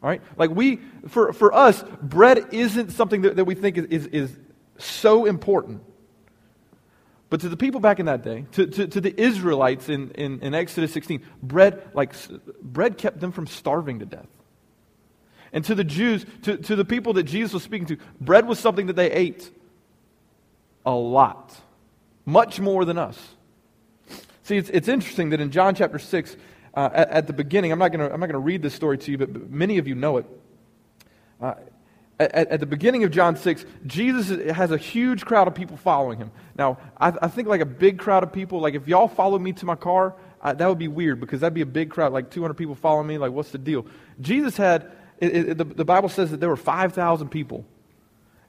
All 0.02 0.10
right, 0.10 0.22
like 0.38 0.50
we, 0.50 0.80
for 1.10 1.32
for 1.34 1.54
us, 1.54 1.84
bread 2.02 2.48
isn't 2.52 2.92
something 2.92 3.22
that, 3.22 3.36
that 3.36 3.46
we 3.46 3.56
think 3.56 3.78
is, 3.78 3.86
is, 3.86 4.08
is 4.08 4.40
so 4.78 5.26
important. 5.26 5.84
But 7.30 7.42
to 7.42 7.50
the 7.50 7.58
people 7.58 7.80
back 7.80 8.00
in 8.00 8.08
that 8.08 8.24
day, 8.24 8.46
to, 8.54 8.68
to, 8.68 8.88
to 8.88 9.00
the 9.00 9.22
Israelites 9.22 9.90
in, 9.90 10.12
in, 10.12 10.42
in 10.42 10.54
Exodus 10.54 10.92
16, 10.92 11.24
bread 11.42 11.90
like 11.94 12.14
bread 12.62 12.98
kept 12.98 13.20
them 13.20 13.32
from 13.32 13.48
starving 13.48 14.00
to 14.00 14.06
death. 14.06 14.28
And 15.54 15.66
to 15.66 15.76
the 15.76 15.84
Jews, 15.84 16.26
to, 16.44 16.58
to 16.58 16.76
the 16.76 16.86
people 16.86 17.14
that 17.14 17.24
Jesus 17.24 17.54
was 17.54 17.64
speaking 17.64 17.88
to, 17.88 17.98
bread 18.20 18.48
was 18.48 18.60
something 18.60 18.88
that 18.88 18.96
they 18.96 19.12
ate 19.12 19.50
a 20.86 20.94
lot, 20.94 21.56
much 22.26 22.60
more 22.60 22.86
than 22.86 22.98
us. 22.98 23.20
See, 24.44 24.58
it's, 24.58 24.70
it's 24.70 24.88
interesting 24.88 25.30
that 25.32 25.40
in 25.40 25.52
John 25.52 25.76
chapter 25.76 26.00
6, 26.00 26.36
uh, 26.74 26.90
at, 26.94 27.10
at, 27.10 27.28
the 27.28 27.34
beginning, 27.34 27.72
I'm 27.72 27.80
not 27.80 27.92
going 27.92 28.30
to 28.30 28.40
read 28.40 28.62
this 28.62 28.74
story 28.74 28.98
to 28.98 29.12
you, 29.12 29.18
but, 29.18 29.34
but 29.34 29.50
many 29.50 29.78
of 29.78 29.88
you 29.88 29.96
know 29.96 30.18
it. 30.18 30.26
Uh, 31.42 31.56
at, 32.20 32.48
at, 32.50 32.60
the 32.60 32.66
beginning 32.66 33.04
of 33.04 33.12
John 33.12 33.36
6, 33.36 33.66
Jesus 33.86 34.56
has 34.56 34.72
a 34.72 34.78
huge 34.78 35.26
crowd 35.26 35.48
of 35.48 35.56
people 35.56 35.76
following 35.76 36.20
him. 36.20 36.32
Now, 36.56 36.78
I, 37.00 37.14
I 37.22 37.28
think 37.28 37.48
like 37.48 37.62
a 37.62 37.66
big 37.66 37.98
crowd 37.98 38.24
of 38.24 38.32
people, 38.32 38.60
like 38.60 38.76
if 38.76 38.88
y'all 38.88 39.08
follow 39.08 39.40
me 39.40 39.54
to 39.54 39.66
my 39.66 39.76
car, 39.76 40.16
I, 40.42 40.54
that 40.54 40.68
would 40.68 40.78
be 40.78 40.88
weird 40.88 41.20
because 41.20 41.42
that'd 41.42 41.54
be 41.54 41.62
a 41.62 41.66
big 41.66 41.90
crowd, 41.90 42.14
like 42.14 42.30
200 42.30 42.54
people 42.54 42.76
following 42.76 43.08
me. 43.08 43.18
Like, 43.18 43.32
what's 43.32 43.52
the 43.52 43.58
deal? 43.58 43.86
Jesus 44.20 44.56
had, 44.56 44.92
it, 45.22 45.50
it, 45.50 45.58
the, 45.58 45.64
the 45.64 45.86
Bible 45.86 46.10
says 46.10 46.32
that 46.32 46.40
there 46.40 46.50
were 46.50 46.58
5,000 46.58 47.30
people. 47.30 47.64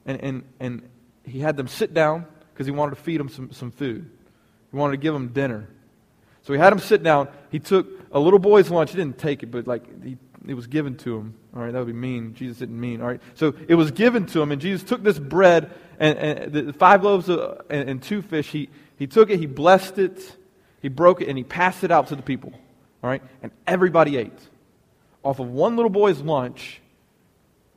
And, 0.05 0.21
and, 0.21 0.43
and 0.59 0.89
he 1.23 1.39
had 1.39 1.55
them 1.55 1.67
sit 1.67 1.93
down 1.93 2.25
because 2.53 2.65
he 2.65 2.71
wanted 2.71 2.95
to 2.95 3.01
feed 3.01 3.19
them 3.19 3.29
some, 3.29 3.51
some 3.51 3.71
food. 3.71 4.09
He 4.71 4.77
wanted 4.77 4.91
to 4.91 4.97
give 4.97 5.13
them 5.13 5.29
dinner. 5.29 5.69
So 6.41 6.51
he 6.51 6.59
had 6.59 6.71
them 6.71 6.79
sit 6.79 7.03
down. 7.03 7.29
He 7.51 7.59
took 7.59 7.87
a 8.11 8.19
little 8.19 8.39
boy's 8.39 8.69
lunch. 8.69 8.91
He 8.91 8.97
didn't 8.97 9.17
take 9.17 9.43
it, 9.43 9.51
but 9.51 9.67
like 9.67 10.03
he, 10.03 10.17
it 10.45 10.55
was 10.55 10.67
given 10.67 10.97
to 10.97 11.17
him. 11.17 11.35
All 11.55 11.61
right, 11.61 11.71
that 11.71 11.77
would 11.77 11.87
be 11.87 11.93
mean. 11.93 12.33
Jesus 12.33 12.57
didn't 12.57 12.79
mean. 12.79 13.01
All 13.01 13.07
right, 13.07 13.21
so 13.35 13.53
it 13.67 13.75
was 13.75 13.91
given 13.91 14.25
to 14.27 14.41
him, 14.41 14.51
and 14.51 14.59
Jesus 14.59 14.83
took 14.83 15.03
this 15.03 15.17
bread 15.17 15.71
and, 15.99 16.17
and 16.17 16.51
the 16.51 16.73
five 16.73 17.03
loaves 17.03 17.29
of, 17.29 17.61
and, 17.69 17.89
and 17.89 18.03
two 18.03 18.21
fish. 18.21 18.49
He 18.49 18.69
he 18.97 19.07
took 19.07 19.29
it. 19.29 19.39
He 19.39 19.45
blessed 19.45 19.99
it. 19.99 20.35
He 20.81 20.89
broke 20.89 21.21
it, 21.21 21.29
and 21.29 21.37
he 21.37 21.45
passed 21.45 21.85
it 21.85 21.91
out 21.91 22.07
to 22.07 22.15
the 22.15 22.21
people. 22.21 22.51
All 23.03 23.09
right, 23.09 23.21
and 23.41 23.51
everybody 23.65 24.17
ate 24.17 24.37
off 25.23 25.39
of 25.39 25.49
one 25.49 25.75
little 25.75 25.89
boy's 25.89 26.19
lunch. 26.19 26.81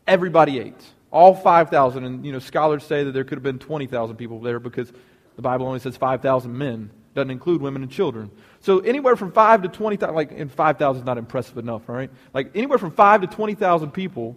Everybody 0.07 0.59
ate. 0.59 0.83
All 1.11 1.35
5,000. 1.35 2.05
And, 2.05 2.27
you 2.27 2.33
know, 2.33 2.39
scholars 2.39 2.85
say 2.85 3.05
that 3.05 3.13
there 3.13 3.25
could 3.25 3.37
have 3.37 3.43
been 3.43 3.59
20,000 3.59 4.17
people 4.17 4.41
there 4.41 4.59
because 4.59 4.93
the 5.37 5.43
Bible 5.43 5.67
only 5.67 5.79
says 5.79 5.97
5,000 5.97 6.57
men. 6.57 6.91
Doesn't 7.15 7.31
include 7.31 7.63
women 7.63 7.83
and 7.83 7.91
children. 7.91 8.31
So 8.61 8.81
anywhere 8.81 9.17
from 9.17 9.33
5 9.33 9.63
to 9.63 9.69
20,000, 9.69 10.15
like, 10.15 10.33
and 10.33 10.53
5,000 10.53 11.01
is 11.01 11.07
not 11.07 11.19
impressive 11.19 11.57
enough, 11.57 11.89
right? 11.89 12.11
Like, 12.35 12.51
anywhere 12.55 12.79
from 12.79 12.91
5 12.91 13.23
to 13.23 13.27
20,000 13.27 13.91
people, 13.93 14.37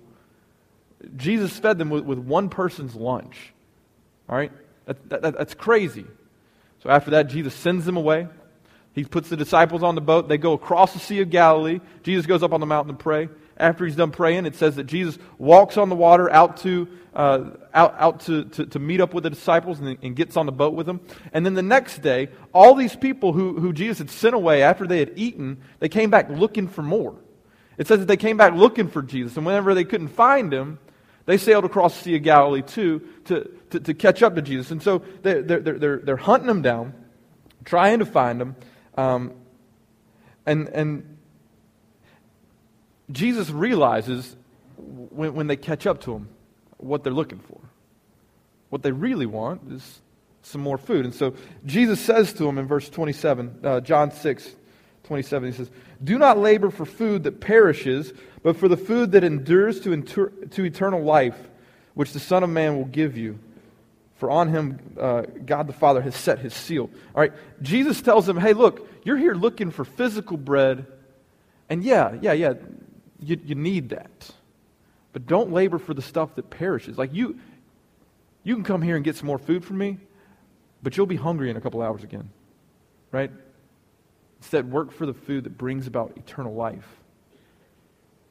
Jesus 1.18 1.58
fed 1.58 1.78
them 1.78 1.90
with, 1.90 2.06
with 2.06 2.20
one 2.20 2.50
person's 2.50 2.96
lunch. 2.96 3.54
All 4.30 4.38
right? 4.38 4.52
That, 4.86 5.10
that, 5.10 5.22
that's 5.38 5.54
crazy. 5.54 6.06
So 6.84 6.90
after 6.90 7.12
that, 7.12 7.28
Jesus 7.28 7.54
sends 7.54 7.86
them 7.86 7.98
away. 7.98 8.28
He 9.00 9.06
puts 9.06 9.30
the 9.30 9.38
disciples 9.38 9.84
on 9.84 9.96
the 9.96 10.02
boat. 10.02 10.28
They 10.28 10.38
go 10.38 10.54
across 10.54 10.94
the 10.94 11.00
Sea 11.00 11.22
of 11.22 11.30
Galilee. 11.30 11.80
Jesus 12.04 12.26
goes 12.26 12.44
up 12.44 12.54
on 12.54 12.60
the 12.60 12.66
mountain 12.66 12.96
to 12.96 13.02
pray 13.02 13.30
after 13.60 13.86
he's 13.86 13.96
done 13.96 14.12
praying, 14.12 14.46
it 14.46 14.56
says 14.56 14.78
that 14.78 14.86
Jesus 14.86 15.18
walks 15.38 15.78
on 15.78 15.90
the 15.90 15.96
water 15.96 16.32
out 16.32 16.58
to, 16.58 16.88
uh, 17.14 17.50
out, 17.74 17.96
out 17.98 18.20
to, 18.22 18.46
to, 18.46 18.66
to, 18.66 18.80
meet 18.80 19.02
up 19.02 19.14
with 19.14 19.24
the 19.26 19.30
disciples 19.30 19.80
and, 19.80 19.98
and, 20.02 20.16
gets 20.16 20.38
on 20.38 20.46
the 20.46 20.52
boat 20.52 20.74
with 20.74 20.86
them. 20.86 21.02
And 21.34 21.46
then 21.46 21.56
the 21.56 21.62
next 21.62 22.02
day, 22.02 22.30
all 22.54 22.74
these 22.74 22.96
people 22.96 23.34
who, 23.34 23.60
who 23.60 23.74
Jesus 23.74 23.98
had 23.98 24.10
sent 24.10 24.34
away 24.34 24.64
after 24.64 24.88
they 24.88 25.00
had 25.00 25.12
eaten, 25.16 25.58
they 25.80 25.90
came 25.90 26.10
back 26.10 26.30
looking 26.30 26.68
for 26.68 26.82
more. 26.82 27.16
It 27.78 27.88
says 27.88 28.00
that 28.00 28.08
they 28.08 28.18
came 28.18 28.38
back 28.38 28.54
looking 28.54 28.88
for 28.88 29.02
Jesus, 29.02 29.36
and 29.36 29.46
whenever 29.46 29.74
they 29.74 29.84
couldn't 29.84 30.10
find 30.10 30.54
him, 30.54 30.80
they 31.26 31.38
sailed 31.38 31.66
across 31.66 31.98
the 31.98 32.04
Sea 32.04 32.16
of 32.16 32.24
Galilee 32.24 32.62
too 32.62 33.02
to, 33.26 33.50
to, 33.72 33.80
to 33.80 33.94
catch 33.94 34.24
up 34.24 34.36
to 34.36 34.42
Jesus. 34.42 34.72
And 34.72 34.82
so 34.82 35.04
they're, 35.22 35.42
they're, 35.44 35.60
they're, 35.60 35.98
they're 35.98 36.18
hunting 36.18 36.50
him 36.50 36.62
down, 36.62 36.94
trying 37.66 38.00
to 38.00 38.06
find 38.06 38.42
him. 38.42 38.56
Um, 39.00 39.34
and, 40.46 40.68
and 40.70 41.18
Jesus 43.12 43.50
realizes 43.50 44.36
when, 44.78 45.34
when 45.34 45.48
they 45.48 45.56
catch 45.56 45.88
up 45.88 46.02
to 46.02 46.14
him 46.14 46.28
what 46.78 47.04
they're 47.04 47.14
looking 47.14 47.40
for. 47.40 47.60
What 48.70 48.84
they 48.84 48.92
really 48.92 49.26
want 49.26 49.72
is 49.72 50.02
some 50.42 50.62
more 50.62 50.78
food. 50.78 51.06
And 51.06 51.14
so 51.14 51.34
Jesus 51.66 52.00
says 52.00 52.34
to 52.34 52.48
him 52.48 52.58
in 52.58 52.68
verse 52.68 52.90
27, 52.90 53.60
uh, 53.64 53.80
John 53.82 54.12
6, 54.12 54.56
27, 55.04 55.52
he 55.52 55.58
says, 55.58 55.72
Do 56.04 56.18
not 56.18 56.38
labor 56.38 56.70
for 56.70 56.86
food 56.86 57.24
that 57.24 57.40
perishes, 57.40 58.14
but 58.44 58.58
for 58.58 58.68
the 58.68 58.78
food 58.78 59.14
that 59.14 59.24
endures 59.24 59.80
to, 59.82 59.94
inter- 59.94 60.30
to 60.30 60.66
eternal 60.66 61.04
life, 61.04 61.38
which 61.94 62.12
the 62.12 62.20
Son 62.20 62.44
of 62.44 62.50
Man 62.50 62.78
will 62.78 62.86
give 62.86 63.18
you. 63.18 63.40
For 64.20 64.30
on 64.30 64.50
him 64.50 64.96
uh, 65.00 65.22
God 65.46 65.68
the 65.68 65.74
Father 65.74 66.02
has 66.02 66.14
set 66.14 66.40
his 66.40 66.54
seal. 66.54 66.90
All 67.16 67.22
right, 67.22 67.32
Jesus 67.62 68.02
tells 68.02 68.26
them, 68.26 68.38
Hey, 68.38 68.52
look, 68.52 68.88
you're 69.06 69.18
here 69.18 69.34
looking 69.34 69.72
for 69.72 69.86
physical 69.86 70.36
bread. 70.36 70.86
And 71.70 71.84
yeah, 71.84 72.18
yeah, 72.22 72.34
yeah, 72.34 72.54
you, 73.22 73.40
you 73.44 73.56
need 73.56 73.90
that. 73.90 74.32
But 75.14 75.26
don't 75.26 75.54
labor 75.54 75.80
for 75.80 75.94
the 75.94 76.02
stuff 76.02 76.36
that 76.36 76.50
perishes. 76.50 76.98
Like 76.98 77.14
you, 77.14 77.40
you 78.44 78.56
can 78.56 78.66
come 78.66 78.82
here 78.82 78.98
and 78.98 79.06
get 79.06 79.16
some 79.16 79.26
more 79.26 79.38
food 79.38 79.64
from 79.64 79.78
me, 79.78 79.98
but 80.84 80.98
you'll 80.98 81.06
be 81.06 81.16
hungry 81.16 81.50
in 81.50 81.56
a 81.56 81.62
couple 81.62 81.82
hours 81.82 82.04
again. 82.04 82.30
Right? 83.12 83.32
Instead, 84.42 84.70
work 84.70 84.92
for 84.92 85.06
the 85.06 85.14
food 85.14 85.46
that 85.46 85.58
brings 85.58 85.88
about 85.88 86.14
eternal 86.18 86.54
life. 86.54 86.88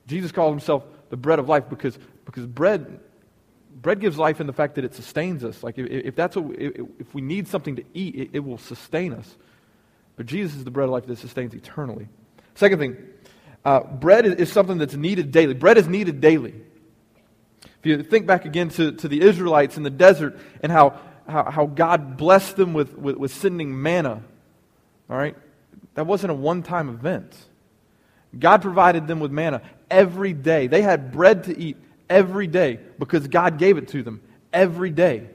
Jesus 0.06 0.32
called 0.32 0.52
himself 0.52 0.84
the 1.08 1.16
bread 1.16 1.38
of 1.38 1.48
life 1.48 1.64
because, 1.70 1.98
because 2.26 2.46
bread, 2.46 3.00
bread 3.80 4.00
gives 4.00 4.18
life 4.18 4.40
in 4.40 4.46
the 4.46 4.52
fact 4.52 4.74
that 4.74 4.84
it 4.84 4.94
sustains 4.94 5.44
us. 5.44 5.62
Like 5.62 5.78
if, 5.78 5.86
if 5.86 6.16
that's 6.16 6.36
if, 6.36 6.86
if 6.98 7.14
we 7.14 7.20
need 7.20 7.48
something 7.48 7.76
to 7.76 7.84
eat, 7.94 8.14
it, 8.14 8.30
it 8.32 8.40
will 8.40 8.58
sustain 8.58 9.12
us. 9.12 9.36
But 10.16 10.26
Jesus 10.26 10.56
is 10.56 10.64
the 10.64 10.70
bread 10.70 10.84
of 10.84 10.90
life 10.90 11.06
that 11.06 11.18
sustains 11.18 11.54
eternally. 11.54 12.08
Second 12.54 12.78
thing, 12.80 12.96
uh, 13.64 13.80
bread 13.80 14.26
is, 14.26 14.34
is 14.34 14.52
something 14.52 14.78
that's 14.78 14.94
needed 14.94 15.30
daily. 15.30 15.54
Bread 15.54 15.78
is 15.78 15.86
needed 15.86 16.20
daily. 16.20 16.54
If 17.62 17.86
you 17.86 18.02
think 18.02 18.26
back 18.26 18.44
again 18.44 18.70
to, 18.70 18.92
to 18.92 19.08
the 19.08 19.20
Israelites 19.20 19.76
in 19.76 19.84
the 19.84 19.90
desert 19.90 20.38
and 20.62 20.72
how, 20.72 20.98
how, 21.28 21.50
how 21.50 21.66
God 21.66 22.16
blessed 22.16 22.56
them 22.56 22.72
with, 22.72 22.98
with, 22.98 23.16
with 23.16 23.32
sending 23.32 23.80
manna, 23.80 24.22
all 25.08 25.16
right? 25.16 25.36
That 25.94 26.06
wasn't 26.06 26.32
a 26.32 26.34
one 26.34 26.64
time 26.64 26.88
event. 26.88 27.36
God 28.36 28.62
provided 28.62 29.06
them 29.06 29.20
with 29.20 29.30
manna 29.30 29.62
every 29.90 30.32
day. 30.32 30.66
They 30.66 30.82
had 30.82 31.12
bread 31.12 31.44
to 31.44 31.58
eat 31.58 31.76
every 32.08 32.46
day 32.46 32.80
because 32.98 33.26
God 33.28 33.58
gave 33.58 33.78
it 33.78 33.88
to 33.88 34.02
them 34.02 34.22
every 34.52 34.90
day. 34.90 35.28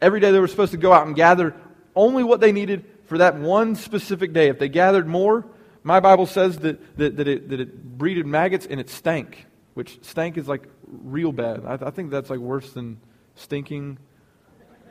Every 0.00 0.20
day 0.20 0.32
they 0.32 0.40
were 0.40 0.48
supposed 0.48 0.72
to 0.72 0.78
go 0.78 0.92
out 0.92 1.06
and 1.06 1.14
gather 1.14 1.54
only 1.94 2.24
what 2.24 2.40
they 2.40 2.52
needed 2.52 2.84
for 3.04 3.18
that 3.18 3.36
one 3.36 3.76
specific 3.76 4.32
day. 4.32 4.48
If 4.48 4.58
they 4.58 4.68
gathered 4.68 5.06
more, 5.06 5.46
my 5.82 6.00
Bible 6.00 6.26
says 6.26 6.58
that, 6.58 6.96
that, 6.96 7.16
that, 7.16 7.28
it, 7.28 7.48
that 7.50 7.60
it 7.60 7.98
breeded 7.98 8.26
maggots 8.26 8.66
and 8.66 8.80
it 8.80 8.88
stank, 8.88 9.46
which 9.74 10.02
stank 10.02 10.36
is 10.36 10.48
like 10.48 10.64
real 10.86 11.32
bad. 11.32 11.64
I, 11.64 11.86
I 11.86 11.90
think 11.90 12.10
that's 12.10 12.30
like 12.30 12.38
worse 12.38 12.72
than 12.72 13.00
stinking, 13.34 13.98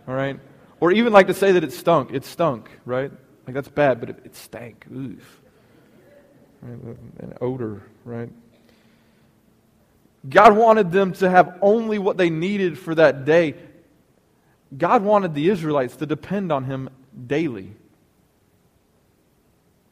all 0.08 0.14
right? 0.14 0.40
Or 0.80 0.92
even 0.92 1.14
like 1.14 1.28
to 1.28 1.34
say 1.34 1.52
that 1.54 1.64
it 1.64 1.74
stunk. 1.74 2.12
It 2.14 2.26
stunk, 2.26 2.70
right? 2.86 3.12
Like 3.46 3.54
that's 3.54 3.70
bad, 3.70 4.00
but 4.00 4.10
it, 4.10 4.20
it 4.26 4.36
stank. 4.36 4.86
Oof. 4.92 5.42
An 6.62 7.34
odor, 7.42 7.84
right? 8.06 8.30
God 10.28 10.56
wanted 10.56 10.92
them 10.92 11.14
to 11.14 11.30
have 11.30 11.58
only 11.62 11.98
what 11.98 12.18
they 12.18 12.30
needed 12.30 12.78
for 12.78 12.94
that 12.96 13.26
day. 13.26 13.56
God 14.78 15.04
wanted 15.04 15.34
the 15.34 15.50
Israelites 15.50 15.96
to 15.98 16.06
depend 16.06 16.52
on 16.52 16.64
Him 16.64 16.90
daily. 17.28 17.74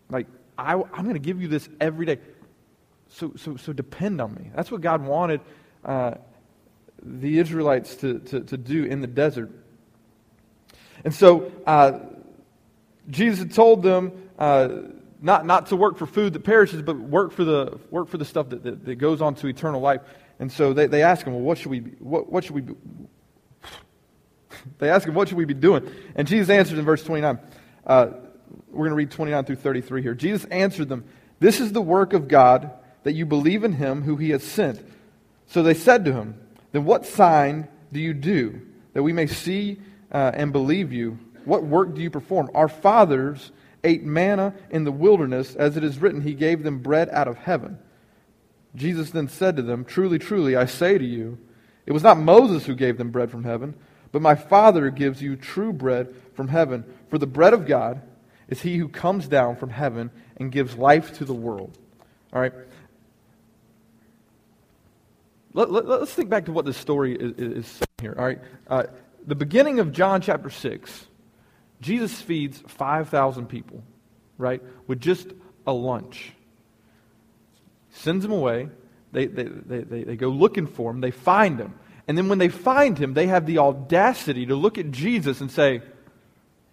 Like, 0.10 0.28
I, 0.58 0.74
am 0.74 1.04
going 1.04 1.14
to 1.14 1.20
give 1.20 1.42
you 1.42 1.48
this 1.48 1.68
every 1.80 2.06
day. 2.06 2.20
So, 3.10 3.34
so, 3.36 3.56
so 3.58 3.74
depend 3.74 4.22
on 4.22 4.34
me. 4.36 4.52
That's 4.56 4.72
what 4.72 4.82
God 4.82 5.04
wanted 5.04 5.42
uh, 5.84 6.16
the 7.02 7.40
Israelites 7.40 7.96
to, 7.98 8.20
to, 8.20 8.42
to, 8.42 8.58
do 8.58 8.84
in 8.84 9.02
the 9.02 9.08
desert. 9.08 9.50
And 11.04 11.14
so 11.14 11.52
uh, 11.66 12.00
Jesus 13.10 13.54
told 13.54 13.82
them 13.82 14.30
uh, 14.38 14.70
not, 15.22 15.46
not 15.46 15.68
to 15.68 15.76
work 15.76 15.98
for 15.98 16.06
food 16.06 16.34
that 16.34 16.44
perishes, 16.44 16.82
but 16.82 16.98
work 16.98 17.32
for 17.32 17.44
the, 17.44 17.80
work 17.90 18.08
for 18.08 18.18
the 18.18 18.26
stuff 18.26 18.50
that, 18.50 18.64
that, 18.64 18.86
that 18.86 18.96
goes 18.96 19.22
on 19.22 19.36
to 19.36 19.48
eternal 19.48 19.82
life. 19.82 20.02
And 20.40 20.52
so 20.52 20.74
they, 20.74 20.88
they 20.88 21.04
ask 21.04 21.26
him, 21.26 21.34
well, 21.34 21.42
what 21.42 21.58
should 21.58 21.72
we 21.72 21.82
be, 21.82 21.92
what, 22.00 22.32
what 22.32 22.44
should 22.44 22.56
we 22.56 22.62
be? 22.62 22.74
they 24.80 24.90
ask 24.90 25.08
him, 25.08 25.14
what 25.14 25.28
should 25.28 25.38
we 25.38 25.46
be 25.46 25.54
doing? 25.54 25.90
And 26.16 26.28
Jesus 26.28 26.50
answers 26.50 26.80
in 26.80 26.86
verse 26.86 27.04
29. 27.04 27.40
Uh, 27.86 28.08
we're 28.70 28.88
going 28.88 28.92
to 28.92 28.96
read 28.96 29.12
29 29.12 29.46
through 29.46 29.56
33 29.58 30.02
here. 30.02 30.14
Jesus 30.14 30.46
answered 30.46 30.90
them, 30.90 31.04
This 31.40 31.60
is 31.60 31.72
the 31.72 31.82
work 31.82 32.14
of 32.14 32.28
God, 32.28 32.72
that 33.04 33.14
you 33.14 33.26
believe 33.26 33.64
in 33.64 33.74
him 33.74 34.04
who 34.04 34.16
he 34.16 34.30
has 34.30 34.44
sent. 34.44 34.84
So 35.48 35.64
they 35.64 35.74
said 35.74 36.06
to 36.06 36.14
him, 36.14 36.40
Then 36.72 36.86
what 36.86 37.06
sign 37.06 37.68
do 37.92 38.00
you 38.00 38.14
do, 38.14 38.62
that 38.94 39.04
we 39.04 39.14
may 39.14 39.28
see 39.28 39.80
uh, 40.12 40.32
and 40.34 40.52
believe 40.52 40.94
you? 40.94 41.20
What 41.46 41.64
work 41.64 41.96
do 41.96 42.02
you 42.02 42.10
perform? 42.10 42.52
Our 42.54 42.68
fathers 42.68 43.52
ate 43.84 44.04
manna 44.04 44.54
in 44.70 44.84
the 44.84 44.92
wilderness, 44.92 45.56
as 45.56 45.78
it 45.78 45.84
is 45.84 46.00
written, 46.00 46.22
He 46.22 46.34
gave 46.34 46.64
them 46.64 46.80
bread 46.80 47.10
out 47.10 47.28
of 47.28 47.38
heaven. 47.38 47.80
Jesus 48.76 49.12
then 49.12 49.28
said 49.28 49.56
to 49.56 49.62
them, 49.62 49.86
Truly, 49.86 50.20
truly, 50.20 50.56
I 50.56 50.66
say 50.66 50.98
to 50.98 51.06
you, 51.06 51.38
it 51.86 51.92
was 51.92 52.04
not 52.04 52.20
Moses 52.20 52.66
who 52.66 52.76
gave 52.76 52.98
them 52.98 53.10
bread 53.10 53.32
from 53.32 53.44
heaven, 53.44 53.74
but 54.12 54.22
my 54.22 54.36
Father 54.36 54.90
gives 54.90 55.22
you 55.22 55.36
true 55.36 55.74
bread 55.74 56.14
from 56.36 56.48
heaven. 56.48 56.84
For 57.10 57.18
the 57.18 57.28
bread 57.28 57.54
of 57.54 57.66
God 57.66 58.02
is 58.48 58.62
he 58.62 58.78
who 58.78 58.88
comes 58.88 59.28
down 59.28 59.56
from 59.56 59.70
heaven 59.70 60.12
and 60.38 60.52
gives 60.52 60.76
life 60.76 61.18
to 61.18 61.26
the 61.26 61.34
world. 61.34 61.78
All 62.32 62.42
right? 62.42 62.54
Let, 65.54 65.70
us 65.70 65.84
let, 65.86 66.10
think 66.10 66.30
back 66.30 66.46
to 66.46 66.52
what 66.52 66.66
this 66.66 66.78
story 66.78 67.16
is, 67.16 67.34
is 67.38 67.68
saying 67.68 67.86
here. 68.02 68.16
All 68.18 68.26
right? 68.26 68.40
Uh, 68.68 68.84
the 69.26 69.36
beginning 69.36 69.80
of 69.80 69.92
John 69.92 70.22
chapter 70.22 70.50
6, 70.50 71.08
Jesus 71.82 72.22
feeds 72.22 72.62
5,000 72.68 73.48
people, 73.48 73.84
right, 74.38 74.62
with 74.88 75.00
just 75.00 75.28
a 75.66 75.72
lunch. 75.72 76.34
Sends 77.92 78.24
them 78.24 78.32
away. 78.32 78.70
They, 79.12 79.26
they, 79.26 79.44
they, 79.44 79.80
they, 79.82 80.04
they 80.04 80.16
go 80.16 80.30
looking 80.30 80.68
for 80.68 80.92
him. 80.92 81.02
They 81.02 81.12
find 81.12 81.60
him. 81.60 81.74
And 82.08 82.18
then 82.18 82.28
when 82.28 82.38
they 82.38 82.50
find 82.50 82.98
him, 82.98 83.14
they 83.14 83.28
have 83.28 83.46
the 83.46 83.60
audacity 83.60 84.48
to 84.48 84.56
look 84.56 84.78
at 84.78 84.92
Jesus 84.92 85.42
and 85.42 85.52
say, 85.52 85.82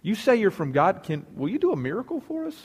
You 0.01 0.15
say 0.15 0.35
you're 0.35 0.51
from 0.51 0.71
God. 0.71 1.03
Can, 1.03 1.25
will 1.35 1.49
you 1.49 1.59
do 1.59 1.71
a 1.71 1.77
miracle 1.77 2.21
for 2.21 2.45
us? 2.45 2.61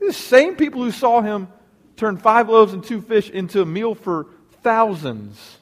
The 0.00 0.12
same 0.12 0.56
people 0.56 0.82
who 0.82 0.90
saw 0.90 1.20
him 1.20 1.48
turn 1.96 2.16
five 2.16 2.48
loaves 2.48 2.72
and 2.72 2.82
two 2.82 3.00
fish 3.00 3.30
into 3.30 3.62
a 3.62 3.66
meal 3.66 3.94
for 3.94 4.26
thousands. 4.62 5.58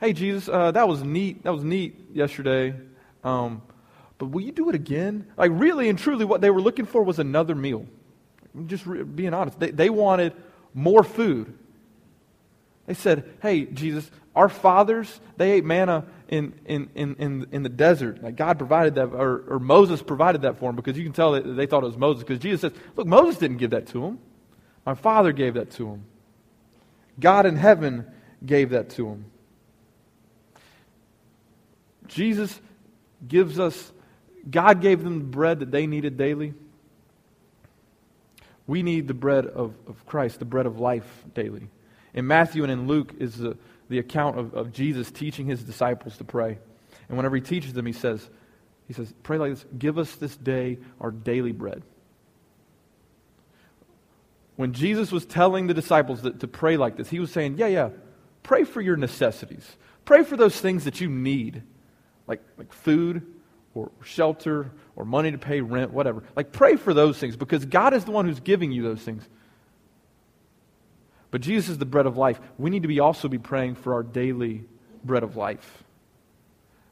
Hey, 0.00 0.12
Jesus, 0.12 0.48
uh, 0.48 0.72
that 0.72 0.88
was 0.88 1.04
neat. 1.04 1.44
That 1.44 1.52
was 1.52 1.62
neat 1.62 1.94
yesterday. 2.12 2.74
Um, 3.22 3.62
but 4.22 4.28
will 4.28 4.42
you 4.42 4.52
do 4.52 4.68
it 4.68 4.76
again? 4.76 5.26
Like, 5.36 5.50
really 5.52 5.88
and 5.88 5.98
truly, 5.98 6.24
what 6.24 6.40
they 6.40 6.50
were 6.50 6.60
looking 6.60 6.86
for 6.86 7.02
was 7.02 7.18
another 7.18 7.56
meal. 7.56 7.86
Just 8.66 8.86
re- 8.86 9.02
being 9.02 9.34
honest. 9.34 9.58
They, 9.58 9.72
they 9.72 9.90
wanted 9.90 10.32
more 10.72 11.02
food. 11.02 11.52
They 12.86 12.94
said, 12.94 13.28
Hey, 13.42 13.64
Jesus, 13.64 14.08
our 14.36 14.48
fathers, 14.48 15.18
they 15.38 15.50
ate 15.50 15.64
manna 15.64 16.04
in, 16.28 16.54
in, 16.66 16.88
in, 16.94 17.16
in, 17.16 17.46
in 17.50 17.62
the 17.64 17.68
desert. 17.68 18.22
Like 18.22 18.36
God 18.36 18.58
provided 18.58 18.94
that, 18.94 19.06
or, 19.06 19.42
or 19.48 19.58
Moses 19.58 20.00
provided 20.04 20.42
that 20.42 20.60
for 20.60 20.66
them 20.66 20.76
because 20.76 20.96
you 20.96 21.02
can 21.02 21.12
tell 21.12 21.32
that 21.32 21.42
they 21.42 21.66
thought 21.66 21.82
it 21.82 21.86
was 21.86 21.96
Moses 21.96 22.22
because 22.22 22.38
Jesus 22.38 22.60
says, 22.60 22.72
Look, 22.94 23.08
Moses 23.08 23.40
didn't 23.40 23.56
give 23.56 23.70
that 23.70 23.88
to 23.88 24.02
them. 24.02 24.20
My 24.86 24.94
Father 24.94 25.32
gave 25.32 25.54
that 25.54 25.72
to 25.72 25.88
him. 25.88 26.04
God 27.18 27.44
in 27.44 27.56
heaven 27.56 28.06
gave 28.46 28.70
that 28.70 28.90
to 28.90 29.08
him. 29.08 29.24
Jesus 32.06 32.60
gives 33.26 33.58
us, 33.58 33.92
God 34.50 34.80
gave 34.80 35.04
them 35.04 35.18
the 35.18 35.24
bread 35.24 35.60
that 35.60 35.70
they 35.70 35.86
needed 35.86 36.16
daily. 36.16 36.54
We 38.66 38.82
need 38.82 39.08
the 39.08 39.14
bread 39.14 39.46
of, 39.46 39.74
of 39.86 40.04
Christ, 40.06 40.38
the 40.38 40.44
bread 40.44 40.66
of 40.66 40.78
life 40.78 41.24
daily. 41.34 41.68
In 42.14 42.26
Matthew 42.26 42.62
and 42.62 42.72
in 42.72 42.86
Luke 42.86 43.14
is 43.18 43.36
the, 43.36 43.56
the 43.88 43.98
account 43.98 44.38
of, 44.38 44.54
of 44.54 44.72
Jesus 44.72 45.10
teaching 45.10 45.46
his 45.46 45.62
disciples 45.62 46.16
to 46.18 46.24
pray. 46.24 46.58
And 47.08 47.16
whenever 47.16 47.36
he 47.36 47.42
teaches 47.42 47.72
them, 47.72 47.86
he 47.86 47.92
says, 47.92 48.28
he 48.86 48.94
says, 48.94 49.12
pray 49.22 49.38
like 49.38 49.50
this, 49.50 49.64
give 49.78 49.98
us 49.98 50.14
this 50.16 50.36
day 50.36 50.78
our 51.00 51.10
daily 51.10 51.52
bread. 51.52 51.82
When 54.56 54.72
Jesus 54.72 55.10
was 55.10 55.24
telling 55.24 55.66
the 55.66 55.74
disciples 55.74 56.22
that, 56.22 56.40
to 56.40 56.48
pray 56.48 56.76
like 56.76 56.96
this, 56.96 57.08
he 57.08 57.20
was 57.20 57.32
saying, 57.32 57.56
yeah, 57.58 57.68
yeah, 57.68 57.90
pray 58.42 58.64
for 58.64 58.80
your 58.80 58.96
necessities. 58.96 59.76
Pray 60.04 60.22
for 60.24 60.36
those 60.36 60.60
things 60.60 60.84
that 60.84 61.00
you 61.00 61.08
need, 61.08 61.62
like, 62.26 62.42
like 62.58 62.72
food 62.72 63.26
or 63.74 63.90
shelter 64.02 64.70
or 64.96 65.04
money 65.04 65.30
to 65.30 65.38
pay 65.38 65.60
rent, 65.60 65.92
whatever. 65.92 66.22
Like, 66.36 66.52
pray 66.52 66.76
for 66.76 66.92
those 66.92 67.18
things 67.18 67.36
because 67.36 67.64
God 67.64 67.94
is 67.94 68.04
the 68.04 68.10
one 68.10 68.26
who's 68.26 68.40
giving 68.40 68.72
you 68.72 68.82
those 68.82 69.00
things. 69.00 69.26
But 71.30 71.40
Jesus 71.40 71.70
is 71.70 71.78
the 71.78 71.86
bread 71.86 72.06
of 72.06 72.16
life. 72.16 72.40
We 72.58 72.70
need 72.70 72.82
to 72.82 72.88
be 72.88 73.00
also 73.00 73.28
be 73.28 73.38
praying 73.38 73.76
for 73.76 73.94
our 73.94 74.02
daily 74.02 74.64
bread 75.02 75.22
of 75.22 75.36
life. 75.36 75.82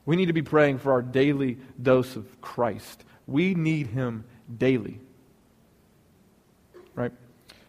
We 0.07 0.17
need 0.17 0.27
to 0.27 0.33
be 0.33 0.43
praying 0.43 0.79
for 0.79 0.93
our 0.93 1.03
daily 1.03 1.59
dose 1.81 2.17
of 2.17 2.41
Christ. 2.41 3.05
We 3.27 3.55
need 3.55 3.89
him 3.89 4.25
daily. 4.57 4.99
Right? 6.95 7.13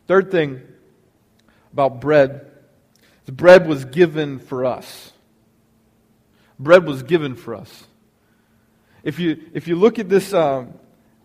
Third 0.08 0.32
thing 0.32 0.62
about 1.74 2.00
bread 2.00 2.48
the 3.26 3.32
bread 3.32 3.68
was 3.68 3.86
given 3.86 4.40
for 4.40 4.66
us. 4.66 5.14
Bread 6.60 6.86
was 6.86 7.04
given 7.04 7.36
for 7.36 7.56
us. 7.56 7.86
If 9.04 9.20
you, 9.20 9.42
if 9.54 9.68
you 9.68 9.76
look 9.76 10.00
at 10.00 10.10
this, 10.10 10.34
um, 10.34 10.74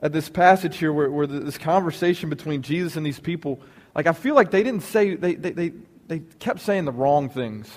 at 0.00 0.12
this 0.12 0.28
passage 0.28 0.76
here 0.76 0.92
where, 0.92 1.10
where 1.10 1.26
this 1.26 1.58
conversation 1.58 2.30
between 2.30 2.62
Jesus 2.62 2.96
and 2.96 3.04
these 3.04 3.20
people, 3.20 3.60
like 3.94 4.06
I 4.06 4.12
feel 4.12 4.34
like 4.34 4.50
they 4.50 4.62
didn't 4.62 4.82
say, 4.82 5.14
they, 5.14 5.34
they, 5.34 5.50
they, 5.50 5.72
they 6.06 6.18
kept 6.38 6.60
saying 6.60 6.84
the 6.84 6.92
wrong 6.92 7.28
things. 7.28 7.68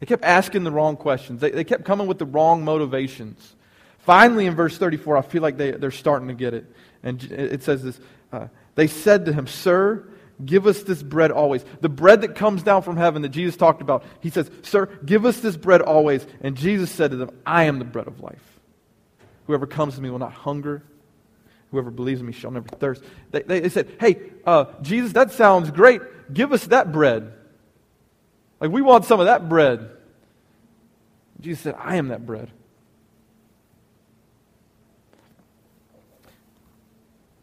They 0.00 0.06
kept 0.06 0.24
asking 0.24 0.64
the 0.64 0.70
wrong 0.70 0.96
questions. 0.96 1.40
They, 1.40 1.50
they 1.50 1.64
kept 1.64 1.84
coming 1.84 2.06
with 2.06 2.18
the 2.18 2.26
wrong 2.26 2.64
motivations. 2.64 3.56
Finally, 3.98 4.46
in 4.46 4.54
verse 4.54 4.78
34, 4.78 5.16
I 5.16 5.22
feel 5.22 5.42
like 5.42 5.56
they, 5.56 5.72
they're 5.72 5.90
starting 5.90 6.28
to 6.28 6.34
get 6.34 6.54
it. 6.54 6.66
And 7.02 7.22
it 7.24 7.62
says 7.62 7.82
this 7.82 8.00
uh, 8.32 8.48
They 8.74 8.86
said 8.86 9.26
to 9.26 9.32
him, 9.32 9.46
Sir, 9.46 10.08
give 10.44 10.66
us 10.66 10.82
this 10.82 11.02
bread 11.02 11.30
always. 11.30 11.64
The 11.80 11.88
bread 11.88 12.22
that 12.22 12.34
comes 12.34 12.62
down 12.62 12.82
from 12.82 12.96
heaven 12.96 13.22
that 13.22 13.30
Jesus 13.30 13.56
talked 13.56 13.82
about. 13.82 14.04
He 14.20 14.30
says, 14.30 14.50
Sir, 14.62 14.86
give 15.04 15.24
us 15.24 15.40
this 15.40 15.56
bread 15.56 15.82
always. 15.82 16.26
And 16.40 16.56
Jesus 16.56 16.90
said 16.90 17.10
to 17.10 17.16
them, 17.16 17.30
I 17.44 17.64
am 17.64 17.78
the 17.78 17.84
bread 17.84 18.06
of 18.06 18.20
life. 18.20 18.57
Whoever 19.48 19.66
comes 19.66 19.94
to 19.94 20.02
me 20.02 20.10
will 20.10 20.18
not 20.18 20.32
hunger. 20.32 20.82
Whoever 21.70 21.90
believes 21.90 22.20
in 22.20 22.26
me 22.26 22.32
shall 22.34 22.50
never 22.50 22.68
thirst. 22.68 23.02
They, 23.30 23.42
they, 23.42 23.60
they 23.60 23.68
said, 23.70 23.88
Hey, 23.98 24.20
uh, 24.46 24.66
Jesus, 24.82 25.14
that 25.14 25.32
sounds 25.32 25.70
great. 25.70 26.02
Give 26.32 26.52
us 26.52 26.66
that 26.66 26.92
bread. 26.92 27.32
Like, 28.60 28.70
we 28.70 28.82
want 28.82 29.06
some 29.06 29.20
of 29.20 29.26
that 29.26 29.48
bread. 29.48 29.90
Jesus 31.40 31.62
said, 31.62 31.76
I 31.78 31.96
am 31.96 32.08
that 32.08 32.26
bread. 32.26 32.50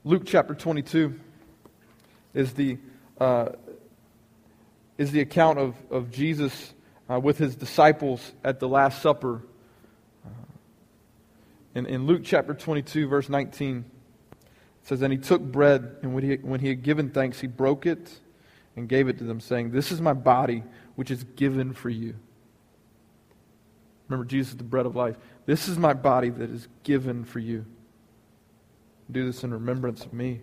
Luke 0.03 0.23
chapter 0.27 0.53
22 0.53 1.19
is 2.35 2.53
the, 2.53 2.77
uh, 3.19 3.49
is 4.99 5.11
the 5.11 5.21
account 5.21 5.57
of, 5.57 5.75
of 5.89 6.11
Jesus 6.11 6.71
uh, 7.09 7.19
with 7.19 7.39
his 7.39 7.55
disciples 7.55 8.31
at 8.43 8.59
the 8.59 8.67
Last 8.67 9.01
Supper. 9.01 9.41
In, 11.75 11.85
in 11.85 12.07
Luke 12.07 12.21
chapter 12.23 12.53
22, 12.53 13.07
verse 13.07 13.27
19, 13.27 13.83
it 14.31 14.37
says, 14.87 15.01
And 15.01 15.11
he 15.11 15.19
took 15.19 15.41
bread, 15.41 15.97
and 16.01 16.15
when 16.15 16.23
he, 16.23 16.35
when 16.37 16.61
he 16.61 16.69
had 16.69 16.81
given 16.81 17.09
thanks, 17.09 17.41
he 17.41 17.47
broke 17.47 17.85
it 17.85 18.19
and 18.77 18.87
gave 18.87 19.09
it 19.09 19.17
to 19.17 19.25
them, 19.25 19.41
saying, 19.41 19.71
This 19.71 19.91
is 19.91 19.99
my 19.99 20.13
body, 20.13 20.63
which 20.95 21.11
is 21.11 21.25
given 21.35 21.73
for 21.73 21.89
you. 21.89 22.15
Remember, 24.07 24.25
Jesus 24.25 24.53
is 24.53 24.57
the 24.57 24.63
bread 24.63 24.85
of 24.85 24.95
life. 24.95 25.17
This 25.45 25.67
is 25.67 25.77
my 25.77 25.93
body 25.93 26.29
that 26.29 26.49
is 26.49 26.67
given 26.83 27.25
for 27.25 27.39
you. 27.39 27.65
Do 29.11 29.25
this 29.25 29.43
in 29.43 29.53
remembrance 29.53 30.05
of 30.05 30.13
me. 30.13 30.39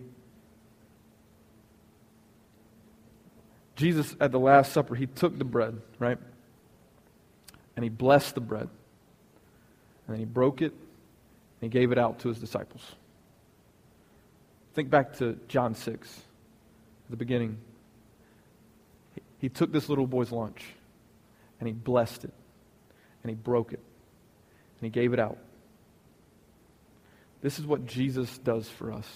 Jesus, 3.75 4.15
at 4.19 4.31
the 4.31 4.39
Last 4.39 4.71
Supper, 4.71 4.93
he 4.93 5.07
took 5.07 5.37
the 5.39 5.45
bread, 5.45 5.81
right? 5.97 6.19
And 7.75 7.83
he 7.83 7.89
blessed 7.89 8.35
the 8.35 8.41
bread. 8.41 8.69
And 10.05 10.15
then 10.15 10.19
he 10.19 10.25
broke 10.25 10.61
it 10.61 10.73
he 11.63 11.69
gave 11.69 11.91
it 11.91 11.97
out 11.97 12.19
to 12.19 12.29
his 12.29 12.39
disciples. 12.39 12.81
Think 14.73 14.89
back 14.89 15.17
to 15.17 15.37
John 15.47 15.75
6, 15.75 16.17
at 16.17 17.11
the 17.11 17.17
beginning. 17.17 17.57
He 19.39 19.49
took 19.49 19.71
this 19.71 19.89
little 19.89 20.07
boy's 20.07 20.31
lunch 20.31 20.63
and 21.59 21.67
he 21.67 21.73
blessed 21.73 22.23
it 22.23 22.33
and 23.21 23.29
he 23.29 23.35
broke 23.35 23.73
it 23.73 23.79
and 23.79 24.85
he 24.85 24.89
gave 24.89 25.13
it 25.13 25.19
out. 25.19 25.37
This 27.41 27.59
is 27.59 27.65
what 27.65 27.85
Jesus 27.85 28.37
does 28.37 28.69
for 28.69 28.93
us. 28.93 29.07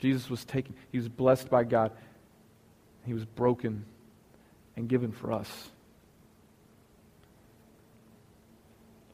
Jesus 0.00 0.28
was 0.28 0.44
taken, 0.44 0.74
he 0.90 0.98
was 0.98 1.08
blessed 1.08 1.48
by 1.48 1.62
God, 1.62 1.92
he 3.06 3.14
was 3.14 3.24
broken 3.24 3.84
and 4.76 4.88
given 4.88 5.12
for 5.12 5.32
us. 5.32 5.70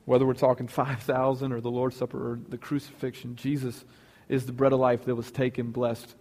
Whether 0.09 0.25
we're 0.25 0.33
talking 0.33 0.68
5,000 0.68 1.53
or 1.53 1.61
the 1.61 1.71
Lord's 1.71 1.94
Supper 1.94 2.33
or 2.33 2.40
the 2.49 2.57
crucifixion, 2.57 3.37
Jesus 3.37 3.85
is 4.27 4.47
the 4.47 4.53
bread 4.53 4.73
of 4.73 4.81
life 4.81 5.05
that 5.05 5.14
was 5.14 5.31
taken, 5.31 5.71
blessed, 5.71 6.14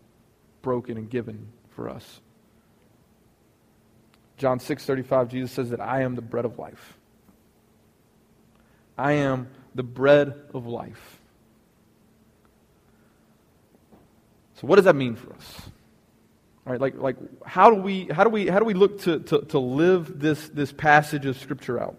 broken, 0.62 0.98
and 0.98 1.10
given 1.10 1.48
for 1.70 1.88
us. 1.88 2.20
John 4.36 4.60
6:35 4.60 5.30
Jesus 5.30 5.54
says 5.54 5.70
that 5.70 5.80
I 5.80 6.02
am 6.02 6.16
the 6.16 6.22
bread 6.22 6.44
of 6.44 6.60
life. 6.60 6.98
I 8.98 9.14
am 9.14 9.48
the 9.74 9.84
bread 9.84 10.34
of 10.54 10.68
life. 10.68 11.22
So 14.56 14.68
what 14.68 14.76
does 14.76 14.86
that 14.86 14.98
mean 14.98 15.16
for 15.16 15.32
us? 15.32 15.62
All 16.66 16.74
right, 16.74 16.82
like, 16.82 16.96
like 16.98 17.16
how 17.46 17.70
do 17.70 17.82
we 17.82 18.08
how 18.08 18.26
do 18.26 18.30
we 18.30 18.48
how 18.48 18.60
do 18.60 18.66
we 18.66 18.74
look 18.74 19.00
to, 19.04 19.20
to, 19.20 19.46
to 19.46 19.60
live 19.60 20.20
this, 20.20 20.50
this 20.50 20.74
passage 20.74 21.26
of 21.26 21.40
scripture 21.40 21.82
out? 21.82 21.96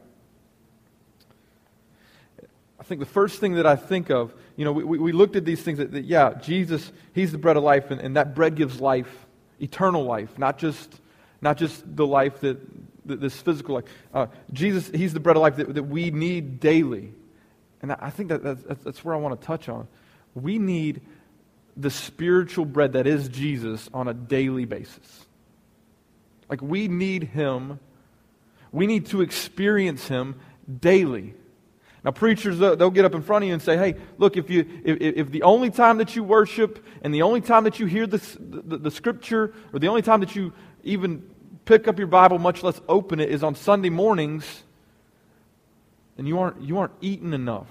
I 2.81 2.85
think 2.85 3.01
the 3.01 3.07
first 3.07 3.41
thing 3.41 3.55
that 3.55 3.67
I 3.67 3.77
think 3.77 4.11
of, 4.11 4.33
you 4.57 4.64
know, 4.64 4.73
we, 4.73 4.99
we 4.99 5.12
looked 5.12 5.35
at 5.37 5.45
these 5.45 5.61
things 5.61 5.79
that, 5.79 5.93
that, 5.93 6.05
yeah, 6.05 6.35
Jesus, 6.35 6.93
He's 7.12 7.33
the 7.33 7.38
bread 7.38 7.57
of 7.57 7.64
life, 7.64 7.91
and, 7.91 8.01
and 8.01 8.17
that 8.17 8.35
bread 8.35 8.55
gives 8.55 8.81
life, 8.81 9.27
eternal 9.61 10.05
life, 10.05 10.38
not 10.38 10.59
just, 10.59 11.01
not 11.41 11.57
just 11.57 11.85
the 11.97 12.07
life 12.07 12.41
that, 12.41 12.59
that 13.07 13.21
this 13.21 13.41
physical 13.41 13.75
life. 13.77 13.85
Uh, 14.14 14.27
Jesus, 14.53 14.88
He's 14.95 15.12
the 15.12 15.21
bread 15.21 15.37
of 15.37 15.43
life 15.43 15.57
that, 15.57 15.75
that 15.75 15.83
we 15.85 16.11
need 16.11 16.61
daily. 16.61 17.12
And 17.83 17.93
I 17.93 18.11
think 18.11 18.29
that 18.29 18.43
that's, 18.43 18.83
that's 18.83 19.05
where 19.05 19.14
I 19.14 19.19
want 19.19 19.41
to 19.41 19.47
touch 19.47 19.69
on. 19.69 19.88
We 20.35 20.59
need 20.59 21.01
the 21.77 21.91
spiritual 21.91 22.64
bread 22.64 22.93
that 22.95 23.07
is 23.07 23.29
Jesus 23.29 23.88
on 23.95 24.09
a 24.09 24.14
daily 24.14 24.64
basis. 24.64 25.27
Like, 26.49 26.62
we 26.62 26.88
need 26.88 27.25
Him. 27.25 27.81
We 28.73 28.87
need 28.87 29.07
to 29.07 29.21
experience 29.21 30.09
Him 30.09 30.37
daily. 30.81 31.35
Now, 32.09 32.12
preachers, 32.12 32.59
they'll 32.59 32.90
get 32.90 33.05
up 33.05 33.14
in 33.14 33.21
front 33.21 33.44
of 33.44 33.49
you 33.49 33.53
and 33.53 33.61
say, 33.61 33.77
hey, 33.77 33.94
look, 34.16 34.38
if, 34.38 34.49
you, 34.49 34.64
if, 34.83 34.97
if 34.99 35.31
the 35.31 35.42
only 35.42 35.68
time 35.68 35.99
that 35.99 36.16
you 36.16 36.25
worship 36.25 36.83
and 37.03 37.12
the 37.12 37.21
only 37.21 37.42
time 37.42 37.64
that 37.64 37.79
you 37.79 37.85
hear 37.85 38.07
the, 38.07 38.16
the, 38.38 38.90
scripture 38.90 39.53
or 39.75 39.79
the 39.79 39.88
only 39.88 40.01
time 40.01 40.21
that 40.21 40.35
you 40.35 40.55
even 40.85 41.23
pick 41.66 41.87
up 41.87 41.99
your 41.99 42.07
Bible, 42.07 42.38
much 42.38 42.62
less 42.62 42.81
open 42.88 43.21
it, 43.21 43.29
is 43.29 43.42
on 43.42 43.55
Sunday 43.55 43.90
mornings, 43.90 44.62
then 46.16 46.25
you 46.25 46.38
aren't, 46.38 46.62
you 46.62 46.79
aren't 46.79 46.94
eating 47.03 47.35
enough, 47.35 47.68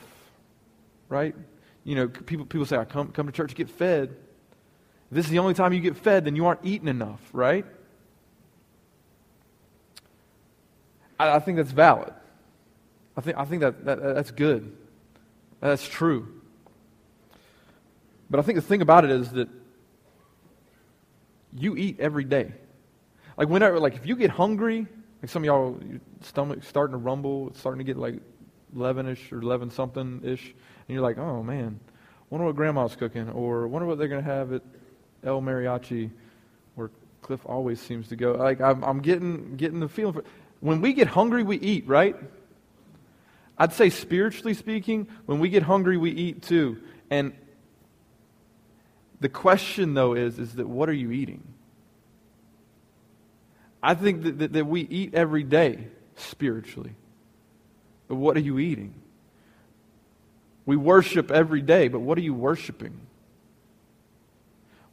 right? 1.09 1.33
You 1.83 1.95
know, 1.95 2.07
people, 2.07 2.45
people 2.45 2.67
say, 2.67 2.77
I 2.77 2.85
come, 2.85 3.07
come 3.07 3.25
to 3.25 3.31
church 3.31 3.49
to 3.49 3.55
get 3.55 3.71
fed. 3.71 4.09
If 5.09 5.15
this 5.15 5.25
is 5.25 5.31
the 5.31 5.39
only 5.39 5.55
time 5.55 5.73
you 5.73 5.79
get 5.79 5.97
fed, 5.97 6.25
then 6.25 6.35
you 6.35 6.45
aren't 6.45 6.63
eating 6.63 6.89
enough, 6.89 7.27
right? 7.33 7.65
I, 11.19 11.37
I 11.37 11.39
think 11.39 11.57
that's 11.57 11.71
valid. 11.71 12.13
I 13.17 13.21
think, 13.21 13.37
I 13.37 13.45
think 13.45 13.61
that, 13.61 13.83
that 13.85 13.99
that's 13.99 14.31
good. 14.31 14.77
That's 15.59 15.87
true. 15.87 16.27
But 18.29 18.39
I 18.39 18.43
think 18.43 18.57
the 18.57 18.61
thing 18.61 18.81
about 18.81 19.05
it 19.05 19.11
is 19.11 19.31
that 19.31 19.49
you 21.55 21.75
eat 21.75 21.99
every 21.99 22.23
day. 22.23 22.53
Like 23.37 23.49
whenever, 23.49 23.79
like 23.79 23.95
if 23.95 24.05
you 24.05 24.15
get 24.15 24.29
hungry, 24.29 24.85
like 25.21 25.29
some 25.29 25.41
of 25.41 25.45
y'all, 25.45 25.79
your 25.89 25.99
stomach 26.21 26.63
starting 26.63 26.91
to 26.91 26.97
rumble, 26.97 27.47
it's 27.49 27.59
starting 27.59 27.79
to 27.79 27.83
get 27.83 27.97
like 27.97 28.19
11ish 28.75 29.31
or 29.31 29.41
11 29.41 29.71
something 29.71 30.21
ish, 30.23 30.45
and 30.45 30.93
you're 30.93 31.01
like, 31.01 31.17
oh 31.17 31.41
man, 31.41 31.79
wonder 32.29 32.45
what 32.45 32.55
grandma's 32.55 32.95
cooking, 32.95 33.29
or 33.29 33.67
wonder 33.67 33.87
what 33.87 33.97
they're 33.97 34.07
to 34.09 34.21
have 34.21 34.53
at 34.53 34.61
El 35.23 35.41
Mariachi, 35.41 36.11
where 36.75 36.91
Cliff 37.21 37.41
always 37.45 37.79
seems 37.79 38.09
to 38.09 38.15
go. 38.15 38.33
Like 38.33 38.61
I'm, 38.61 38.83
I'm 38.83 38.99
getting 39.01 39.55
getting 39.55 39.79
the 39.79 39.89
feeling. 39.89 40.13
For, 40.13 40.23
when 40.59 40.81
we 40.81 40.93
get 40.93 41.07
hungry, 41.07 41.43
we 41.43 41.57
eat, 41.57 41.87
right? 41.87 42.15
I'd 43.57 43.73
say, 43.73 43.89
spiritually 43.89 44.53
speaking, 44.53 45.07
when 45.25 45.39
we 45.39 45.49
get 45.49 45.63
hungry, 45.63 45.97
we 45.97 46.11
eat 46.11 46.43
too. 46.43 46.81
And 47.09 47.33
the 49.19 49.29
question, 49.29 49.93
though, 49.93 50.13
is, 50.13 50.37
is 50.37 50.53
that 50.55 50.67
what 50.67 50.89
are 50.89 50.93
you 50.93 51.11
eating? 51.11 51.43
I 53.81 53.95
think 53.95 54.23
that, 54.23 54.39
that, 54.39 54.53
that 54.53 54.65
we 54.65 54.81
eat 54.81 55.15
every 55.15 55.43
day 55.43 55.87
spiritually. 56.15 56.95
But 58.07 58.15
what 58.15 58.37
are 58.37 58.41
you 58.41 58.59
eating? 58.59 58.93
We 60.65 60.75
worship 60.75 61.31
every 61.31 61.61
day, 61.61 61.87
but 61.87 61.99
what 61.99 62.17
are 62.17 62.21
you 62.21 62.33
worshiping? 62.33 62.99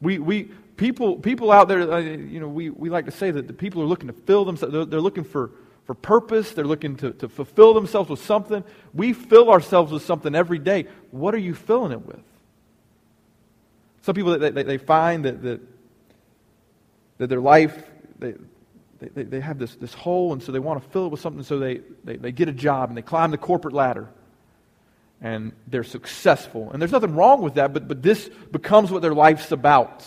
We, 0.01 0.19
we, 0.19 0.43
people, 0.77 1.17
people 1.17 1.51
out 1.51 1.67
there, 1.67 1.91
uh, 1.91 1.99
you 1.99 2.39
know, 2.39 2.47
we, 2.47 2.69
we 2.69 2.89
like 2.89 3.05
to 3.05 3.11
say 3.11 3.31
that 3.31 3.47
the 3.47 3.53
people 3.53 3.81
are 3.81 3.85
looking 3.85 4.07
to 4.07 4.13
fill 4.13 4.45
themselves, 4.45 4.73
they're, 4.73 4.85
they're 4.85 5.01
looking 5.01 5.23
for 5.23 5.51
for 5.85 5.93
purpose. 5.93 6.51
They're 6.51 6.65
looking 6.65 6.95
to, 6.97 7.11
to 7.13 7.29
fulfill 7.29 7.73
themselves 7.73 8.09
with 8.09 8.23
something. 8.23 8.63
We 8.93 9.13
fill 9.13 9.49
ourselves 9.49 9.91
with 9.91 10.03
something 10.03 10.35
every 10.35 10.59
day. 10.59 10.87
What 11.11 11.33
are 11.33 11.39
you 11.39 11.53
filling 11.53 11.91
it 11.91 12.05
with? 12.05 12.23
Some 14.01 14.15
people, 14.15 14.37
they, 14.37 14.51
they, 14.51 14.63
they 14.63 14.77
find 14.77 15.25
that, 15.25 15.41
that, 15.41 15.61
that 17.17 17.27
their 17.27 17.39
life, 17.39 17.83
they, 18.19 18.35
they, 18.99 19.23
they 19.23 19.39
have 19.39 19.57
this, 19.57 19.75
this 19.75 19.93
hole, 19.93 20.33
and 20.33 20.43
so 20.43 20.51
they 20.51 20.59
want 20.59 20.83
to 20.83 20.89
fill 20.89 21.07
it 21.07 21.09
with 21.09 21.21
something, 21.21 21.43
so 21.43 21.59
they, 21.59 21.81
they, 22.03 22.17
they 22.17 22.31
get 22.31 22.47
a 22.47 22.53
job 22.53 22.89
and 22.89 22.97
they 22.97 23.01
climb 23.01 23.31
the 23.31 23.37
corporate 23.37 23.73
ladder. 23.73 24.09
And 25.21 25.53
they're 25.65 25.83
successful. 25.83 26.71
And 26.71 26.81
there's 26.81 26.91
nothing 26.91 27.15
wrong 27.15 27.41
with 27.41 27.55
that, 27.55 27.73
but, 27.73 27.87
but 27.87 28.03
this 28.03 28.29
becomes 28.51 28.91
what 28.91 29.01
their 29.01 29.13
life's 29.13 29.51
about. 29.51 30.05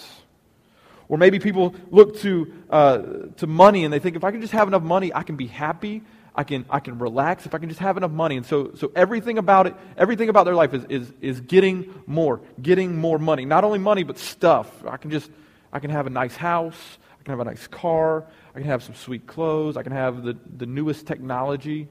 Or 1.09 1.17
maybe 1.17 1.39
people 1.39 1.75
look 1.91 2.19
to, 2.21 2.53
uh, 2.69 2.99
to 3.39 3.47
money 3.47 3.85
and 3.85 3.93
they 3.93 3.99
think, 3.99 4.17
if 4.17 4.25
I 4.25 4.31
can 4.31 4.41
just 4.41 4.53
have 4.53 4.69
enough 4.69 4.83
money, 4.83 5.13
I 5.15 5.23
can 5.23 5.37
be 5.37 5.47
happy. 5.47 6.03
I 6.35 6.45
can, 6.45 6.67
I 6.71 6.81
can 6.81 6.99
relax 6.99 7.47
if 7.47 7.55
I 7.55 7.59
can 7.59 7.69
just 7.69 7.81
have 7.81 7.97
enough 7.97 8.11
money. 8.11 8.37
And 8.37 8.47
so, 8.47 8.73
so 8.75 8.93
everything 8.95 9.39
about 9.39 9.67
it, 9.67 9.75
everything 9.97 10.29
about 10.29 10.45
their 10.45 10.55
life 10.55 10.75
is, 10.75 10.85
is, 10.89 11.13
is 11.21 11.41
getting 11.41 11.93
more, 12.07 12.41
getting 12.61 12.97
more 12.97 13.19
money. 13.19 13.45
Not 13.45 13.65
only 13.65 13.79
money, 13.79 14.05
but 14.05 14.19
stuff. 14.19 14.71
I 14.87 14.99
can 14.99 15.11
just, 15.11 15.31
I 15.73 15.81
can 15.81 15.91
have 15.91 16.07
a 16.07 16.11
nice 16.11 16.37
house. 16.37 16.99
I 17.19 17.23
can 17.25 17.33
have 17.33 17.41
a 17.41 17.45
nice 17.45 17.67
car. 17.67 18.25
I 18.55 18.59
can 18.61 18.69
have 18.69 18.83
some 18.83 18.95
sweet 18.95 19.27
clothes. 19.27 19.77
I 19.77 19.83
can 19.83 19.93
have 19.93 20.23
the, 20.23 20.37
the 20.57 20.67
newest 20.67 21.07
technology. 21.07 21.89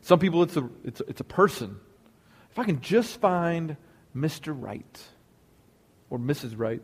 Some 0.00 0.18
people, 0.18 0.42
it's 0.42 0.56
a, 0.56 0.68
it's, 0.84 1.00
a, 1.00 1.04
it's 1.04 1.20
a 1.20 1.24
person. 1.24 1.80
If 2.50 2.58
I 2.58 2.64
can 2.64 2.80
just 2.80 3.20
find 3.20 3.76
Mr. 4.16 4.54
Right 4.56 5.02
or 6.08 6.18
Mrs. 6.18 6.54
Right, 6.56 6.80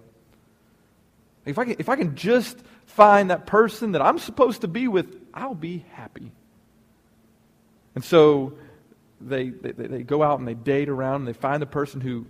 if 1.44 1.58
I 1.58 1.64
can, 1.64 1.76
if 1.78 1.88
I 1.88 1.96
can 1.96 2.16
just 2.16 2.58
find 2.86 3.30
that 3.30 3.46
person 3.46 3.92
that 3.92 4.02
I'm 4.02 4.18
supposed 4.18 4.60
to 4.62 4.68
be 4.68 4.88
with, 4.88 5.16
I'll 5.32 5.54
be 5.54 5.84
happy. 5.92 6.32
And 7.94 8.04
so 8.04 8.54
they, 9.20 9.48
they, 9.48 9.72
they 9.72 10.02
go 10.02 10.22
out 10.22 10.38
and 10.38 10.46
they 10.46 10.54
date 10.54 10.88
around 10.88 11.16
and 11.22 11.28
they 11.28 11.32
find 11.32 11.60
the 11.60 11.66
person 11.66 12.00
who 12.00 12.26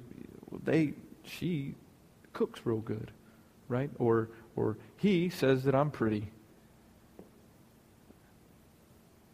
they, 0.64 0.94
she 1.24 1.74
cooks 2.32 2.60
real 2.64 2.78
good, 2.78 3.10
right? 3.68 3.90
Or, 3.98 4.30
or 4.56 4.76
he 4.96 5.28
says 5.28 5.64
that 5.64 5.74
I'm 5.74 5.90
pretty. 5.90 6.30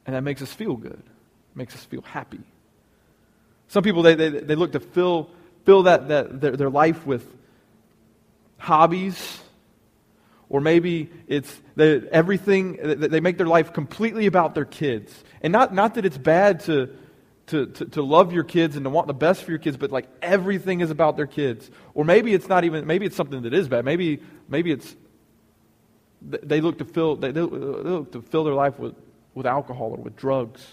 And 0.07 0.15
that 0.15 0.23
makes 0.23 0.41
us 0.43 0.53
feel 0.53 0.77
good, 0.77 1.03
makes 1.55 1.75
us 1.75 1.85
feel 1.85 2.03
happy. 2.03 2.41
Some 3.69 3.83
people, 3.83 4.03
they, 4.03 4.15
they, 4.15 4.29
they 4.29 4.55
look 4.55 4.73
to 4.73 4.81
fill, 4.81 5.31
fill 5.65 5.85
that, 5.85 6.09
that, 6.09 6.41
their, 6.41 6.57
their 6.57 6.71
life 6.71 7.05
with 7.05 7.27
hobbies 8.59 9.41
or 10.49 10.61
maybe 10.61 11.11
it's 11.27 11.55
that 11.75 12.09
everything, 12.13 12.79
they 12.83 13.21
make 13.21 13.37
their 13.37 13.47
life 13.47 13.73
completely 13.73 14.27
about 14.27 14.55
their 14.55 14.65
kids. 14.65 15.13
And 15.41 15.53
not, 15.53 15.75
not 15.75 15.95
that 15.95 16.05
it's 16.05 16.19
bad 16.19 16.61
to, 16.61 16.97
to, 17.49 17.67
to, 17.67 17.85
to, 17.87 18.03
love 18.03 18.33
your 18.33 18.45
kids 18.45 18.77
and 18.77 18.85
to 18.85 18.91
want 18.91 19.09
the 19.09 19.15
best 19.15 19.43
for 19.43 19.51
your 19.51 19.59
kids, 19.59 19.77
but 19.77 19.91
like 19.91 20.07
everything 20.23 20.81
is 20.81 20.91
about 20.91 21.17
their 21.17 21.27
kids. 21.27 21.69
Or 21.95 22.05
maybe 22.05 22.33
it's 22.33 22.49
not 22.49 22.65
even, 22.65 22.87
maybe 22.87 23.07
it's 23.07 23.17
something 23.17 23.43
that 23.43 23.55
is 23.55 23.69
bad. 23.69 23.85
Maybe, 23.85 24.21
maybe 24.49 24.71
it's, 24.71 24.95
they 26.23 26.61
look 26.61 26.79
to 26.79 26.85
fill, 26.85 27.17
they, 27.17 27.33
they 27.33 27.41
look 27.41 28.13
to 28.13 28.23
fill 28.23 28.45
their 28.45 28.55
life 28.55 28.79
with, 28.79 28.95
with 29.35 29.47
alcohol 29.47 29.93
or 29.93 29.99
with 29.99 30.17
drugs. 30.17 30.65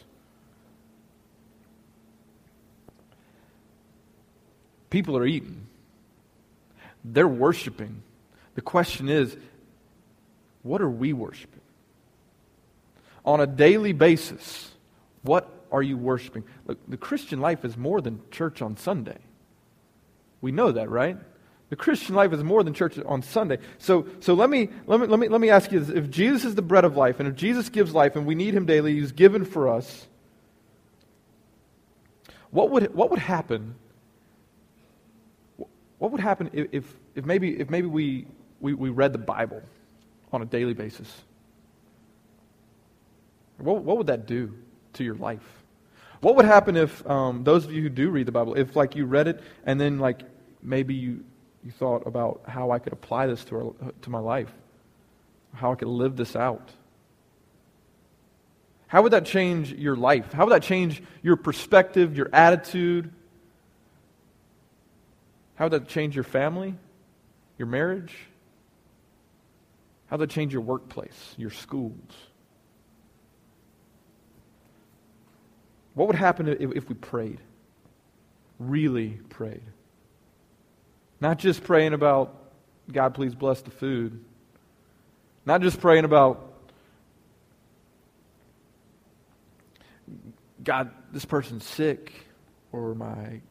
People 4.89 5.17
are 5.17 5.25
eating. 5.25 5.65
They're 7.03 7.27
worshiping. 7.27 8.03
The 8.55 8.62
question 8.62 9.09
is, 9.09 9.36
what 10.63 10.82
are 10.82 10.89
we 10.89 11.13
worshiping? 11.13 11.62
On 13.26 13.39
a 13.39 13.47
daily 13.47 13.93
basis, 13.93 14.71
what 15.21 15.49
are 15.71 15.82
you 15.82 15.97
worshiping? 15.97 16.43
Look, 16.65 16.80
the 16.88 16.97
Christian 16.97 17.39
life 17.39 17.63
is 17.63 17.78
more 17.78 18.02
than 18.02 18.21
church 18.32 18.62
on 18.62 18.78
Sunday. 18.78 19.17
We 20.41 20.52
know 20.52 20.71
that, 20.71 20.89
right? 20.89 21.17
The 21.69 21.76
Christian 21.76 22.15
life 22.15 22.34
is 22.34 22.43
more 22.43 22.63
than 22.63 22.73
church 22.73 22.99
on 22.99 23.21
Sunday. 23.23 23.58
So, 23.78 24.08
so 24.19 24.34
let, 24.34 24.49
me, 24.49 24.69
let, 24.86 24.99
me, 24.99 25.08
let, 25.08 25.19
me, 25.19 25.28
let 25.28 25.41
me 25.41 25.49
ask 25.49 25.71
you 25.71 25.80
this. 25.80 25.89
If 25.89 26.10
Jesus 26.10 26.45
is 26.45 26.56
the 26.56 26.62
bread 26.62 26.86
of 26.86 26.95
life, 26.95 27.19
and 27.19 27.28
if 27.28 27.36
Jesus 27.36 27.69
gives 27.69 27.93
life, 27.93 28.15
and 28.15 28.26
we 28.26 28.36
need 28.36 28.54
him 28.54 28.65
daily, 28.65 28.93
he's 28.99 29.12
given 29.12 29.45
for 29.45 29.69
us, 29.69 30.08
what 32.52 32.69
would, 32.69 32.93
what 32.93 33.10
would 33.10 33.19
happen? 33.19 33.76
What 35.97 36.12
would 36.12 36.21
happen 36.21 36.52
if, 36.54 36.93
if, 37.15 37.26
maybe, 37.26 37.60
if 37.60 37.69
maybe 37.69 37.88
we, 37.88 38.28
we, 38.60 38.73
we 38.73 38.89
read 38.89 39.13
the 39.13 39.17
Bible? 39.17 39.63
On 40.33 40.41
a 40.41 40.45
daily 40.45 40.73
basis? 40.73 41.09
What, 43.57 43.83
what 43.83 43.97
would 43.97 44.07
that 44.07 44.25
do 44.25 44.53
to 44.93 45.03
your 45.03 45.15
life? 45.15 45.63
What 46.21 46.35
would 46.35 46.45
happen 46.45 46.77
if 46.77 47.05
um, 47.09 47.43
those 47.43 47.65
of 47.65 47.71
you 47.71 47.81
who 47.81 47.89
do 47.89 48.09
read 48.09 48.25
the 48.25 48.31
Bible, 48.31 48.55
if 48.55 48.75
like 48.75 48.95
you 48.95 49.05
read 49.05 49.27
it 49.27 49.41
and 49.65 49.79
then 49.79 49.99
like 49.99 50.21
maybe 50.61 50.93
you, 50.93 51.23
you 51.63 51.71
thought 51.71 52.07
about 52.07 52.43
how 52.47 52.71
I 52.71 52.79
could 52.79 52.93
apply 52.93 53.27
this 53.27 53.43
to, 53.45 53.55
our, 53.55 53.91
to 54.03 54.09
my 54.09 54.19
life, 54.19 54.51
how 55.53 55.73
I 55.73 55.75
could 55.75 55.87
live 55.87 56.15
this 56.15 56.35
out? 56.35 56.71
How 58.87 59.01
would 59.01 59.13
that 59.13 59.25
change 59.25 59.73
your 59.73 59.95
life? 59.95 60.31
How 60.31 60.45
would 60.45 60.53
that 60.53 60.63
change 60.63 61.01
your 61.21 61.35
perspective, 61.35 62.15
your 62.15 62.29
attitude? 62.31 63.11
How 65.55 65.65
would 65.65 65.73
that 65.73 65.87
change 65.87 66.15
your 66.15 66.23
family, 66.23 66.75
your 67.57 67.67
marriage? 67.67 68.15
How 70.13 70.17
that 70.17 70.30
change 70.30 70.54
your 70.54 70.62
workplace, 70.62 71.34
your 71.38 71.49
schools? 71.49 71.97
What 75.95 76.06
would 76.06 76.15
happen 76.15 76.47
if, 76.47 76.71
if 76.73 76.88
we 76.88 76.93
prayed? 76.93 77.39
Really 78.60 79.19
prayed. 79.30 79.63
Not 81.19 81.39
just 81.39 81.63
praying 81.63 81.93
about, 81.93 82.36
God, 82.91 83.15
please 83.15 83.34
bless 83.34 83.63
the 83.63 83.71
food. 83.71 84.23
Not 85.47 85.63
just 85.63 85.82
praying 85.82 86.06
about, 86.06 86.47
God, 90.63 90.91
this 91.12 91.26
person's 91.26 91.63
sick, 91.63 92.13
or 92.71 92.93
my 92.93 93.41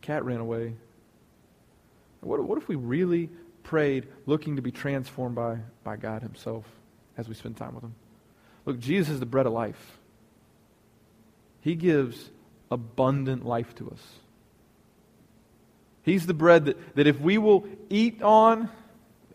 cat 0.00 0.24
ran 0.24 0.40
away. 0.40 0.74
What, 2.20 2.42
what 2.42 2.58
if 2.58 2.66
we 2.66 2.74
really 2.74 3.30
prayed 3.62 4.08
looking 4.26 4.56
to 4.56 4.62
be 4.62 4.70
transformed 4.70 5.34
by, 5.34 5.58
by 5.84 5.96
God 5.96 6.22
Himself 6.22 6.64
as 7.16 7.28
we 7.28 7.34
spend 7.34 7.56
time 7.56 7.74
with 7.74 7.84
Him. 7.84 7.94
Look, 8.64 8.78
Jesus 8.78 9.14
is 9.14 9.20
the 9.20 9.26
bread 9.26 9.46
of 9.46 9.52
life. 9.52 9.98
He 11.60 11.74
gives 11.74 12.30
abundant 12.70 13.44
life 13.44 13.74
to 13.76 13.90
us. 13.90 14.02
He's 16.02 16.26
the 16.26 16.34
bread 16.34 16.64
that, 16.64 16.96
that 16.96 17.06
if 17.06 17.20
we 17.20 17.38
will 17.38 17.66
eat 17.88 18.22
on, 18.22 18.68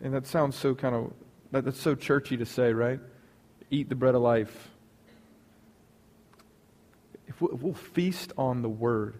and 0.02 0.14
that 0.14 0.26
sounds 0.26 0.56
so 0.56 0.74
kind 0.74 0.94
of, 0.94 1.12
that, 1.52 1.64
that's 1.64 1.80
so 1.80 1.94
churchy 1.94 2.36
to 2.36 2.44
say, 2.44 2.72
right? 2.72 3.00
Eat 3.70 3.88
the 3.88 3.94
bread 3.94 4.14
of 4.14 4.22
life. 4.22 4.68
If 7.26 7.40
we'll, 7.40 7.54
if 7.54 7.62
we'll 7.62 7.74
feast 7.74 8.32
on 8.36 8.62
the 8.62 8.68
word, 8.68 9.14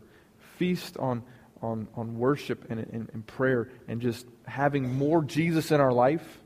feast 0.56 0.96
on, 0.98 1.22
on, 1.62 1.88
on 1.94 2.18
worship 2.18 2.70
and, 2.70 2.80
and, 2.80 3.10
and 3.12 3.26
prayer, 3.26 3.68
and 3.88 4.00
just 4.00 4.26
having 4.46 4.96
more 4.96 5.22
Jesus 5.22 5.70
in 5.70 5.80
our 5.80 5.92
life, 5.92 6.38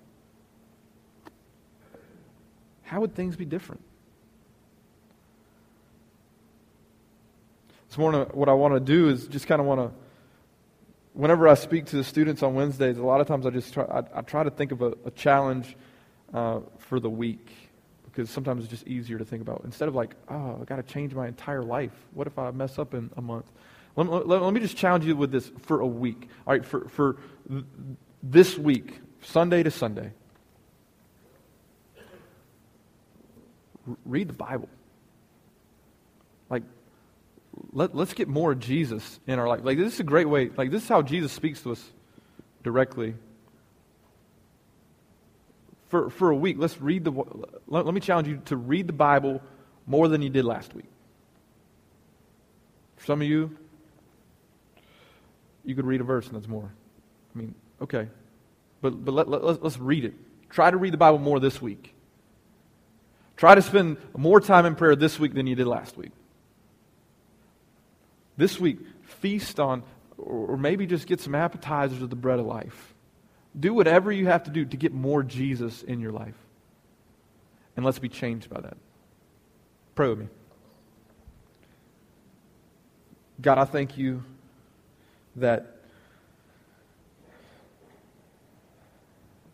how 2.83 3.01
would 3.01 3.15
things 3.15 3.37
be 3.37 3.45
different? 3.45 3.83
This 7.89 7.99
morning, 7.99 8.23
what 8.33 8.49
I 8.49 8.55
want 8.55 8.75
to 8.75 8.81
do 8.81 9.09
is 9.09 9.27
just 9.27 9.47
kind 9.47 9.61
of 9.61 9.67
want 9.67 9.81
to 9.81 10.03
whenever 11.15 11.49
I 11.49 11.55
speak 11.55 11.87
to 11.87 11.97
the 11.97 12.05
students 12.05 12.43
on 12.43 12.55
Wednesdays, 12.55 12.99
a 12.99 13.03
lot 13.03 13.21
of 13.21 13.27
times 13.27 13.47
I 13.47 13.51
just 13.51 13.73
try, 13.73 13.85
I, 13.85 14.19
I 14.19 14.23
try 14.23 14.43
to 14.43 14.51
think 14.51 14.73
of 14.73 14.83
a, 14.83 14.95
a 15.05 15.11
challenge 15.11 15.77
uh, 16.33 16.61
for 16.79 17.01
the 17.01 17.11
week 17.11 17.53
because 18.05 18.31
sometimes 18.31 18.65
it's 18.65 18.71
just 18.71 18.87
easier 18.87 19.19
to 19.19 19.25
think 19.25 19.43
about. 19.43 19.63
Instead 19.65 19.89
of 19.89 19.95
like, 19.95 20.15
oh, 20.29 20.59
I 20.61 20.65
got 20.65 20.77
to 20.77 20.83
change 20.83 21.15
my 21.15 21.29
entire 21.29 21.63
life. 21.63 21.93
What 22.13 22.27
if 22.27 22.39
I 22.39 22.51
mess 22.51 22.79
up 22.79 22.95
in 22.95 23.11
a 23.17 23.23
month? 23.23 23.47
Let, 23.97 24.27
let, 24.27 24.43
let 24.43 24.53
me 24.55 24.61
just 24.61 24.77
challenge 24.77 25.05
you 25.05 25.17
with 25.17 25.31
this 25.31 25.51
for 25.63 25.81
a 25.81 25.87
week. 25.87 26.29
All 26.47 26.53
right, 26.53 26.65
for, 26.65 26.89
for 26.89 27.17
this 28.23 28.57
week, 28.57 29.01
Sunday 29.23 29.63
to 29.63 29.71
Sunday, 29.71 30.13
read 34.05 34.29
the 34.29 34.35
Bible. 34.35 34.69
Like, 36.49 36.63
let, 37.73 37.95
let's 37.95 38.15
get 38.15 38.29
more 38.29 38.55
Jesus 38.55 39.21
in 39.27 39.39
our 39.39 39.47
life. 39.47 39.61
Like, 39.63 39.77
this 39.77 39.95
is 39.95 40.01
a 40.01 40.05
great 40.05 40.29
way. 40.29 40.51
Like, 40.57 40.71
this 40.71 40.83
is 40.83 40.89
how 40.89 41.03
Jesus 41.03 41.33
speaks 41.33 41.61
to 41.63 41.73
us 41.73 41.93
directly. 42.63 43.15
For, 45.89 46.09
for 46.09 46.31
a 46.31 46.37
week, 46.37 46.57
let's 46.59 46.81
read 46.81 47.05
the. 47.05 47.11
Let, 47.67 47.85
let 47.85 47.93
me 47.93 48.01
challenge 48.01 48.27
you 48.27 48.41
to 48.47 48.57
read 48.57 48.87
the 48.87 48.95
Bible 48.95 49.43
more 49.87 50.09
than 50.09 50.23
you 50.23 50.31
did 50.31 50.47
last 50.47 50.75
week. 50.75 50.87
For 52.97 53.05
some 53.05 53.21
of 53.21 53.29
you, 53.29 53.59
you 55.65 55.75
could 55.75 55.87
read 55.87 56.01
a 56.01 56.05
verse 56.05 56.27
and 56.27 56.37
that's 56.37 56.49
more. 56.49 56.73
I 57.35 57.39
mean, 57.39 57.55
okay. 57.81 58.09
But, 58.81 59.05
but 59.05 59.13
let, 59.13 59.29
let, 59.29 59.45
let's, 59.45 59.63
let's 59.63 59.79
read 59.79 60.05
it. 60.05 60.15
Try 60.51 60.71
to 60.71 60.77
read 60.77 60.93
the 60.93 60.99
Bible 60.99 61.19
more 61.19 61.41
this 61.41 61.63
week. 61.63 61.95
Try 63.37 63.55
to 63.55 63.63
spend 63.63 63.97
more 64.17 64.41
time 64.41 64.67
in 64.67 64.75
prayer 64.75 64.95
this 64.95 65.19
week 65.19 65.35
than 65.35 65.47
you 65.47 65.55
did 65.55 65.67
last 65.67 65.97
week. 65.97 66.13
This 68.37 68.59
week, 68.61 68.79
feast 69.03 69.59
on, 69.61 69.83
or 70.19 70.57
maybe 70.57 70.87
just 70.87 71.07
get 71.07 71.21
some 71.21 71.35
appetizers 71.35 72.03
of 72.03 72.11
the 72.11 72.17
bread 72.17 72.39
of 72.39 72.47
life. 72.47 72.95
Do 73.59 73.75
whatever 73.75 74.11
you 74.11 74.27
have 74.27 74.45
to 74.45 74.51
do 74.51 74.65
to 74.65 74.77
get 74.77 74.93
more 74.93 75.23
Jesus 75.23 75.83
in 75.83 76.01
your 76.01 76.13
life. 76.13 76.37
And 77.77 77.85
let's 77.85 77.99
be 77.99 78.09
changed 78.09 78.51
by 78.51 78.61
that. 78.61 78.77
Pray 79.95 80.09
with 80.09 80.19
me. 80.19 80.29
God, 83.41 83.59
I 83.59 83.65
thank 83.65 83.99
you 83.99 84.23
that, 85.37 85.77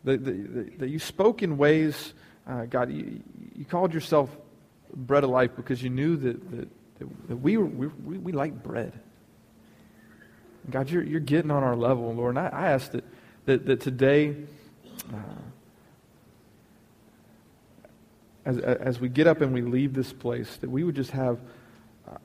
that, 0.04 0.24
that, 0.24 0.78
that 0.78 0.88
you 0.88 0.98
spoke 0.98 1.42
in 1.42 1.58
ways, 1.58 2.14
uh, 2.46 2.64
God, 2.64 2.92
you, 2.92 3.20
you 3.56 3.64
called 3.64 3.92
yourself 3.94 4.30
bread 4.94 5.24
of 5.24 5.30
life 5.30 5.50
because 5.54 5.82
you 5.82 5.90
knew 5.90 6.16
that, 6.16 6.50
that 6.50 6.68
that 7.28 7.36
we, 7.36 7.56
we, 7.56 7.86
we 8.18 8.32
like 8.32 8.62
bread. 8.62 8.98
God, 10.70 10.90
you're, 10.90 11.02
you're 11.02 11.20
getting 11.20 11.50
on 11.50 11.62
our 11.62 11.76
level, 11.76 12.12
Lord. 12.14 12.36
And 12.36 12.46
I, 12.46 12.48
I 12.48 12.70
ask 12.72 12.92
that, 12.92 13.04
that, 13.46 13.66
that 13.66 13.80
today, 13.80 14.34
uh, 15.12 15.16
as, 18.44 18.58
as 18.58 19.00
we 19.00 19.08
get 19.08 19.26
up 19.26 19.40
and 19.40 19.54
we 19.54 19.62
leave 19.62 19.94
this 19.94 20.12
place, 20.12 20.56
that 20.56 20.70
we 20.70 20.84
would 20.84 20.96
just 20.96 21.12
have 21.12 21.38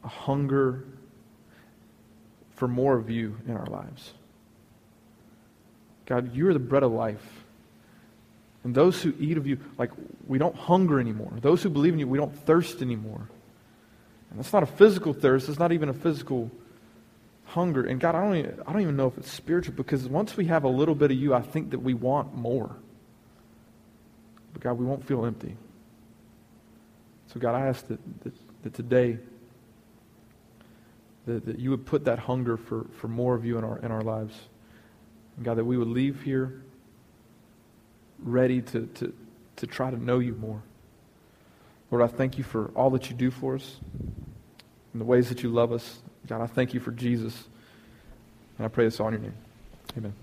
a 0.03 0.07
hunger 0.07 0.85
for 2.63 2.67
more 2.69 2.95
of 2.95 3.09
you 3.09 3.35
in 3.45 3.57
our 3.57 3.65
lives. 3.65 4.13
God, 6.05 6.33
you 6.33 6.47
are 6.47 6.53
the 6.53 6.59
bread 6.59 6.81
of 6.81 6.93
life. 6.93 7.43
And 8.63 8.73
those 8.73 9.01
who 9.01 9.13
eat 9.19 9.35
of 9.35 9.45
you, 9.45 9.57
like, 9.77 9.91
we 10.29 10.37
don't 10.37 10.55
hunger 10.55 10.97
anymore. 10.97 11.33
Those 11.41 11.61
who 11.61 11.69
believe 11.69 11.91
in 11.91 11.99
you, 11.99 12.07
we 12.07 12.17
don't 12.17 12.33
thirst 12.45 12.81
anymore. 12.81 13.27
And 14.29 14.39
that's 14.39 14.53
not 14.53 14.63
a 14.63 14.65
physical 14.65 15.11
thirst. 15.11 15.49
It's 15.49 15.59
not 15.59 15.73
even 15.73 15.89
a 15.89 15.93
physical 15.93 16.49
hunger. 17.47 17.85
And 17.85 17.99
God, 17.99 18.15
I 18.15 18.21
don't, 18.21 18.37
even, 18.37 18.59
I 18.65 18.71
don't 18.71 18.81
even 18.81 18.95
know 18.95 19.07
if 19.07 19.17
it's 19.17 19.29
spiritual 19.29 19.75
because 19.75 20.07
once 20.07 20.37
we 20.37 20.45
have 20.45 20.63
a 20.63 20.69
little 20.69 20.95
bit 20.95 21.11
of 21.11 21.17
you, 21.17 21.33
I 21.33 21.41
think 21.41 21.71
that 21.71 21.79
we 21.79 21.93
want 21.93 22.33
more. 22.33 22.73
But 24.53 24.61
God, 24.61 24.77
we 24.77 24.85
won't 24.85 25.05
feel 25.05 25.25
empty. 25.25 25.57
So 27.27 27.41
God, 27.41 27.55
I 27.55 27.67
ask 27.67 27.85
that, 27.89 27.99
that, 28.23 28.33
that 28.63 28.73
today 28.73 29.17
that, 31.25 31.45
that 31.45 31.59
you 31.59 31.69
would 31.69 31.85
put 31.85 32.05
that 32.05 32.19
hunger 32.19 32.57
for, 32.57 32.85
for 32.99 33.07
more 33.07 33.35
of 33.35 33.45
you 33.45 33.57
in 33.57 33.63
our, 33.63 33.79
in 33.79 33.91
our 33.91 34.01
lives. 34.01 34.33
And 35.37 35.45
God, 35.45 35.57
that 35.57 35.65
we 35.65 35.77
would 35.77 35.87
leave 35.87 36.21
here 36.21 36.61
ready 38.19 38.61
to, 38.61 38.87
to, 38.95 39.13
to 39.57 39.67
try 39.67 39.91
to 39.91 40.01
know 40.01 40.19
you 40.19 40.33
more. 40.35 40.61
Lord, 41.91 42.03
I 42.03 42.07
thank 42.07 42.37
you 42.37 42.43
for 42.43 42.71
all 42.75 42.89
that 42.91 43.09
you 43.09 43.15
do 43.15 43.29
for 43.29 43.55
us 43.55 43.77
and 44.91 45.01
the 45.01 45.05
ways 45.05 45.29
that 45.29 45.43
you 45.43 45.49
love 45.49 45.71
us. 45.71 45.99
God, 46.27 46.41
I 46.41 46.47
thank 46.47 46.73
you 46.73 46.79
for 46.79 46.91
Jesus. 46.91 47.43
And 48.57 48.65
I 48.65 48.67
pray 48.67 48.85
this 48.85 48.99
all 48.99 49.07
in 49.07 49.13
your 49.13 49.21
name. 49.21 49.33
Amen. 49.97 50.22